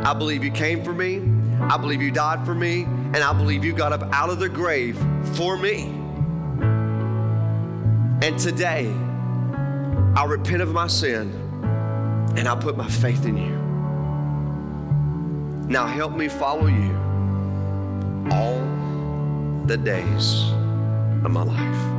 I 0.04 0.12
believe 0.14 0.44
you 0.44 0.50
came 0.50 0.84
for 0.84 0.92
me. 0.92 1.22
I 1.62 1.76
believe 1.78 2.02
you 2.02 2.10
died 2.10 2.44
for 2.44 2.54
me. 2.54 2.82
And 2.82 3.16
I 3.16 3.32
believe 3.32 3.64
you 3.64 3.72
got 3.72 3.92
up 3.92 4.02
out 4.12 4.30
of 4.30 4.38
the 4.38 4.48
grave 4.48 4.96
for 5.34 5.56
me. 5.56 5.84
And 8.22 8.38
today, 8.38 8.92
I 10.16 10.24
repent 10.26 10.62
of 10.62 10.72
my 10.72 10.86
sin 10.86 11.45
and 12.37 12.46
I 12.46 12.55
put 12.55 12.77
my 12.77 12.88
faith 12.88 13.25
in 13.25 13.37
you. 13.37 13.57
Now 15.68 15.87
help 15.87 16.12
me 16.12 16.29
follow 16.29 16.66
you 16.66 16.94
all 18.31 18.61
the 19.66 19.77
days 19.77 20.42
of 21.25 21.31
my 21.31 21.42
life. 21.42 21.96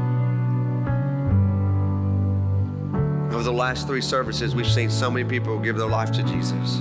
Over 3.34 3.44
the 3.44 3.52
last 3.52 3.88
three 3.88 4.02
services, 4.02 4.56
we've 4.56 4.68
seen 4.68 4.90
so 4.90 5.12
many 5.12 5.28
people 5.28 5.60
give 5.60 5.78
their 5.78 5.88
life 5.90 6.12
to 6.14 6.24
Jesus. 6.24 6.80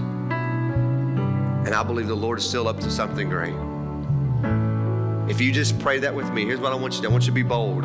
And 1.67 1.75
I 1.75 1.83
believe 1.83 2.07
the 2.07 2.15
Lord 2.15 2.39
is 2.39 2.49
still 2.49 2.69
up 2.69 2.79
to 2.81 2.91
something 2.91 3.29
great. 3.29 3.55
If 5.29 5.41
you 5.41 5.51
just 5.51 5.79
pray 5.81 5.99
that 5.99 6.15
with 6.15 6.31
me, 6.33 6.45
here's 6.45 6.61
what 6.61 6.73
I 6.73 6.77
want 6.77 6.95
you 6.95 6.99
to 6.99 7.03
do 7.03 7.09
I 7.09 7.13
want 7.13 7.25
you 7.25 7.31
to 7.31 7.35
be 7.35 7.43
bold. 7.43 7.85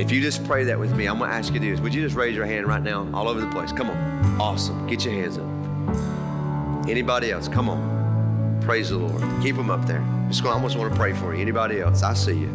If 0.00 0.10
you 0.10 0.20
just 0.20 0.44
pray 0.44 0.64
that 0.64 0.78
with 0.78 0.94
me, 0.96 1.06
I'm 1.06 1.18
going 1.18 1.30
to 1.30 1.36
ask 1.36 1.52
you 1.52 1.60
this. 1.60 1.78
Would 1.80 1.94
you 1.94 2.02
just 2.02 2.16
raise 2.16 2.34
your 2.34 2.46
hand 2.46 2.66
right 2.66 2.82
now, 2.82 3.08
all 3.12 3.28
over 3.28 3.40
the 3.40 3.50
place? 3.50 3.72
Come 3.72 3.90
on. 3.90 4.40
Awesome. 4.40 4.86
Get 4.86 5.04
your 5.04 5.14
hands 5.14 5.38
up. 5.38 6.88
Anybody 6.88 7.30
else? 7.30 7.46
Come 7.46 7.68
on. 7.68 8.60
Praise 8.62 8.90
the 8.90 8.96
Lord. 8.96 9.22
Keep 9.42 9.56
them 9.56 9.70
up 9.70 9.86
there. 9.86 10.04
Just 10.28 10.42
going, 10.42 10.52
I 10.52 10.56
almost 10.56 10.76
want 10.76 10.92
to 10.92 10.98
pray 10.98 11.12
for 11.12 11.34
you. 11.34 11.40
Anybody 11.40 11.80
else? 11.80 12.02
I 12.02 12.14
see 12.14 12.32
you. 12.32 12.48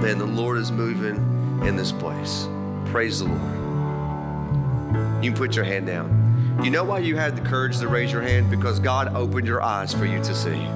Man, 0.00 0.18
the 0.18 0.26
Lord 0.26 0.58
is 0.58 0.70
moving 0.72 1.16
in 1.66 1.76
this 1.76 1.92
place. 1.92 2.48
Praise 2.86 3.20
the 3.20 3.26
Lord. 3.26 3.40
You 5.24 5.30
can 5.30 5.38
put 5.38 5.56
your 5.56 5.64
hand 5.64 5.86
down. 5.86 6.60
You 6.62 6.70
know 6.70 6.84
why 6.84 6.98
you 6.98 7.16
had 7.16 7.36
the 7.36 7.42
courage 7.42 7.78
to 7.78 7.88
raise 7.88 8.12
your 8.12 8.22
hand? 8.22 8.50
Because 8.50 8.78
God 8.80 9.14
opened 9.14 9.46
your 9.46 9.62
eyes 9.62 9.94
for 9.94 10.04
you 10.04 10.18
to 10.22 10.34
see. 10.34 10.68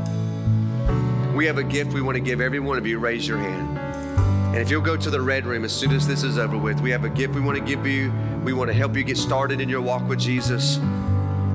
We 1.38 1.46
have 1.46 1.59
a 1.59 1.62
gift 1.62 1.92
we 1.92 2.03
want 2.03 2.16
to 2.16 2.20
give 2.20 2.40
every 2.40 2.59
one 2.59 2.79
of 2.79 2.85
you. 2.85 2.98
Raise 2.98 3.29
your 3.29 3.38
hand. 3.38 3.79
And 3.79 4.57
if 4.57 4.72
you'll 4.72 4.83
go 4.83 4.96
to 4.96 5.09
the 5.09 5.20
red 5.20 5.46
room 5.46 5.64
as 5.64 5.72
soon 5.72 5.92
as 5.92 6.05
this 6.05 6.24
is 6.24 6.37
over 6.37 6.59
with, 6.59 6.81
we 6.81 6.90
have 6.90 7.05
a 7.05 7.09
gift 7.09 7.33
we 7.33 7.40
want 7.40 7.57
to 7.57 7.64
give 7.64 7.87
you. 7.87 8.12
We 8.42 8.53
want 8.53 8.70
to 8.70 8.74
help 8.74 8.96
you 8.96 9.05
get 9.05 9.16
started 9.16 9.61
in 9.61 9.68
your 9.68 9.81
walk 9.81 10.09
with 10.09 10.18
Jesus. 10.18 10.81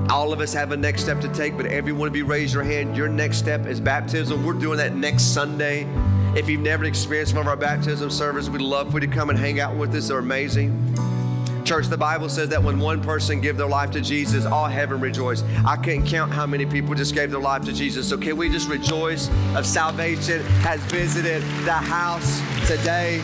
All 0.08 0.32
of 0.32 0.40
us 0.40 0.54
have 0.54 0.72
a 0.72 0.76
next 0.78 1.02
step 1.02 1.20
to 1.20 1.28
take, 1.34 1.58
but 1.58 1.66
every 1.66 1.92
one 1.92 2.08
of 2.08 2.16
you 2.16 2.24
raise 2.24 2.54
your 2.54 2.62
hand. 2.62 2.96
Your 2.96 3.08
next 3.08 3.36
step 3.36 3.66
is 3.66 3.78
baptism. 3.78 4.42
We're 4.42 4.54
doing 4.54 4.78
that 4.78 4.94
next 4.96 5.34
Sunday. 5.34 5.86
If 6.34 6.48
you've 6.48 6.62
never 6.62 6.86
experienced 6.86 7.34
one 7.34 7.42
of 7.42 7.48
our 7.48 7.54
baptism 7.54 8.08
services, 8.08 8.48
we'd 8.48 8.62
love 8.62 8.90
for 8.90 9.00
you 9.00 9.06
to 9.06 9.14
come 9.14 9.28
and 9.28 9.38
hang 9.38 9.60
out 9.60 9.76
with 9.76 9.94
us. 9.94 10.08
They're 10.08 10.18
amazing. 10.18 10.83
Church, 11.64 11.86
the 11.86 11.96
Bible 11.96 12.28
says 12.28 12.50
that 12.50 12.62
when 12.62 12.78
one 12.78 13.02
person 13.02 13.40
give 13.40 13.56
their 13.56 13.68
life 13.68 13.90
to 13.92 14.00
Jesus, 14.00 14.44
all 14.44 14.66
heaven 14.66 15.00
rejoice. 15.00 15.42
I 15.66 15.76
can't 15.76 16.06
count 16.06 16.30
how 16.30 16.46
many 16.46 16.66
people 16.66 16.94
just 16.94 17.14
gave 17.14 17.30
their 17.30 17.40
life 17.40 17.64
to 17.64 17.72
Jesus. 17.72 18.06
So 18.06 18.18
can 18.18 18.36
we 18.36 18.50
just 18.50 18.68
rejoice 18.68 19.30
of 19.56 19.64
salvation 19.64 20.42
has 20.62 20.80
visited 20.82 21.42
the 21.64 21.72
house 21.72 22.40
today? 22.68 23.22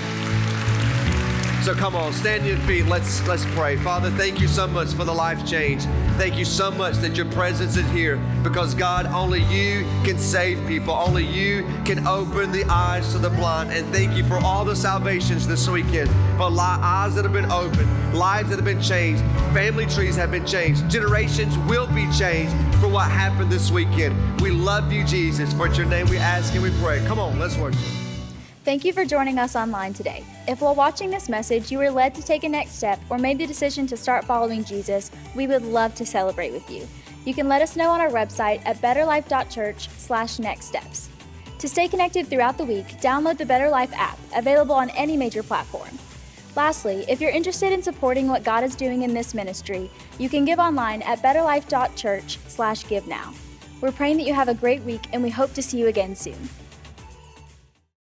So 1.63 1.75
come 1.75 1.95
on, 1.95 2.15
stand 2.15 2.47
your 2.47 2.57
feet. 2.61 2.87
Let's 2.87 3.27
let's 3.29 3.45
pray. 3.55 3.77
Father, 3.77 4.11
thank 4.13 4.41
you 4.41 4.49
so 4.49 4.67
much 4.67 4.95
for 4.95 5.05
the 5.05 5.13
life 5.13 5.47
change. 5.47 5.83
Thank 6.17 6.39
you 6.39 6.47
so 6.47 6.71
much 6.71 6.95
that 6.97 7.17
your 7.17 7.27
presence 7.27 7.77
is 7.77 7.89
here 7.91 8.17
because 8.43 8.75
God, 8.75 9.05
only 9.07 9.43
you 9.43 9.83
can 10.03 10.19
save 10.19 10.67
people. 10.67 10.95
Only 10.95 11.25
you 11.25 11.65
can 11.85 12.07
open 12.07 12.51
the 12.51 12.65
eyes 12.65 13.13
to 13.13 13.19
the 13.19 13.29
blind. 13.29 13.73
And 13.73 13.87
thank 13.93 14.17
you 14.17 14.25
for 14.25 14.39
all 14.39 14.65
the 14.65 14.75
salvations 14.75 15.47
this 15.47 15.69
weekend, 15.69 16.09
for 16.39 16.51
eyes 16.59 17.15
that 17.17 17.25
have 17.25 17.35
been 17.35 17.51
opened, 17.53 18.15
lives 18.15 18.49
that 18.49 18.57
have 18.57 18.65
been 18.65 18.81
changed, 18.81 19.23
family 19.53 19.85
trees 19.85 20.17
have 20.17 20.31
been 20.31 20.47
changed, 20.47 20.89
generations 20.89 21.59
will 21.69 21.87
be 21.89 22.11
changed 22.11 22.55
for 22.77 22.89
what 22.89 23.11
happened 23.11 23.53
this 23.53 23.71
weekend. 23.71 24.41
We 24.41 24.51
love 24.51 24.91
you, 24.91 25.05
Jesus. 25.05 25.53
For 25.53 25.69
your 25.69 25.85
name 25.85 26.09
we 26.09 26.17
ask 26.17 26.55
and 26.55 26.63
we 26.63 26.71
pray. 26.81 27.05
Come 27.07 27.19
on, 27.19 27.39
let's 27.39 27.59
worship. 27.59 28.00
Thank 28.63 28.85
you 28.85 28.93
for 28.93 29.07
joining 29.07 29.39
us 29.39 29.57
online 29.57 29.95
today. 29.95 30.23
If 30.47 30.61
while 30.61 30.75
watching 30.75 31.09
this 31.09 31.31
message 31.31 31.73
you 31.73 31.79
were 31.79 31.91
led 31.91 32.15
to 32.15 32.23
take 32.23 32.45
a 32.45 32.49
next 32.49 32.73
step 32.73 33.01
or 33.09 33.17
made 33.17 33.39
the 33.39 33.47
decision 33.47 33.87
to 33.87 33.97
start 33.97 34.27
following 34.27 34.65
Jesus, 34.65 35.11
we 35.35 35.47
would 35.47 35.63
love 35.63 35.95
to 35.95 36.05
celebrate 36.05 36.53
with 36.53 36.71
you. 36.71 36.87
You 37.25 37.33
can 37.33 37.49
let 37.49 37.63
us 37.63 37.75
know 37.75 37.89
on 37.89 38.03
our 38.03 38.11
website 38.11 38.61
at 38.67 38.77
betterlife.church/nextsteps. 38.83 41.09
To 41.59 41.69
stay 41.69 41.89
connected 41.89 42.29
throughout 42.29 42.59
the 42.59 42.65
week, 42.65 42.87
download 43.01 43.39
the 43.39 43.47
Better 43.47 43.71
Life 43.71 43.95
app, 43.95 44.19
available 44.37 44.75
on 44.75 44.91
any 44.91 45.17
major 45.17 45.43
platform. 45.43 45.99
Lastly, 46.55 47.07
if 47.09 47.19
you're 47.19 47.31
interested 47.31 47.73
in 47.73 47.83
supporting 47.83 48.29
what 48.29 48.45
God 48.45 48.63
is 48.63 48.75
doing 48.75 49.01
in 49.03 49.15
this 49.15 49.33
ministry, 49.33 49.91
you 50.19 50.29
can 50.29 50.45
give 50.45 50.59
online 50.59 51.01
at 51.03 51.23
betterlife.church/give 51.23 53.07
now. 53.07 53.33
We're 53.81 53.93
praying 53.93 54.19
that 54.19 54.27
you 54.27 54.35
have 54.35 54.49
a 54.49 54.55
great 54.55 54.83
week 54.83 55.09
and 55.15 55.23
we 55.23 55.31
hope 55.31 55.55
to 55.55 55.63
see 55.63 55.79
you 55.79 55.87
again 55.87 56.15
soon. 56.15 56.51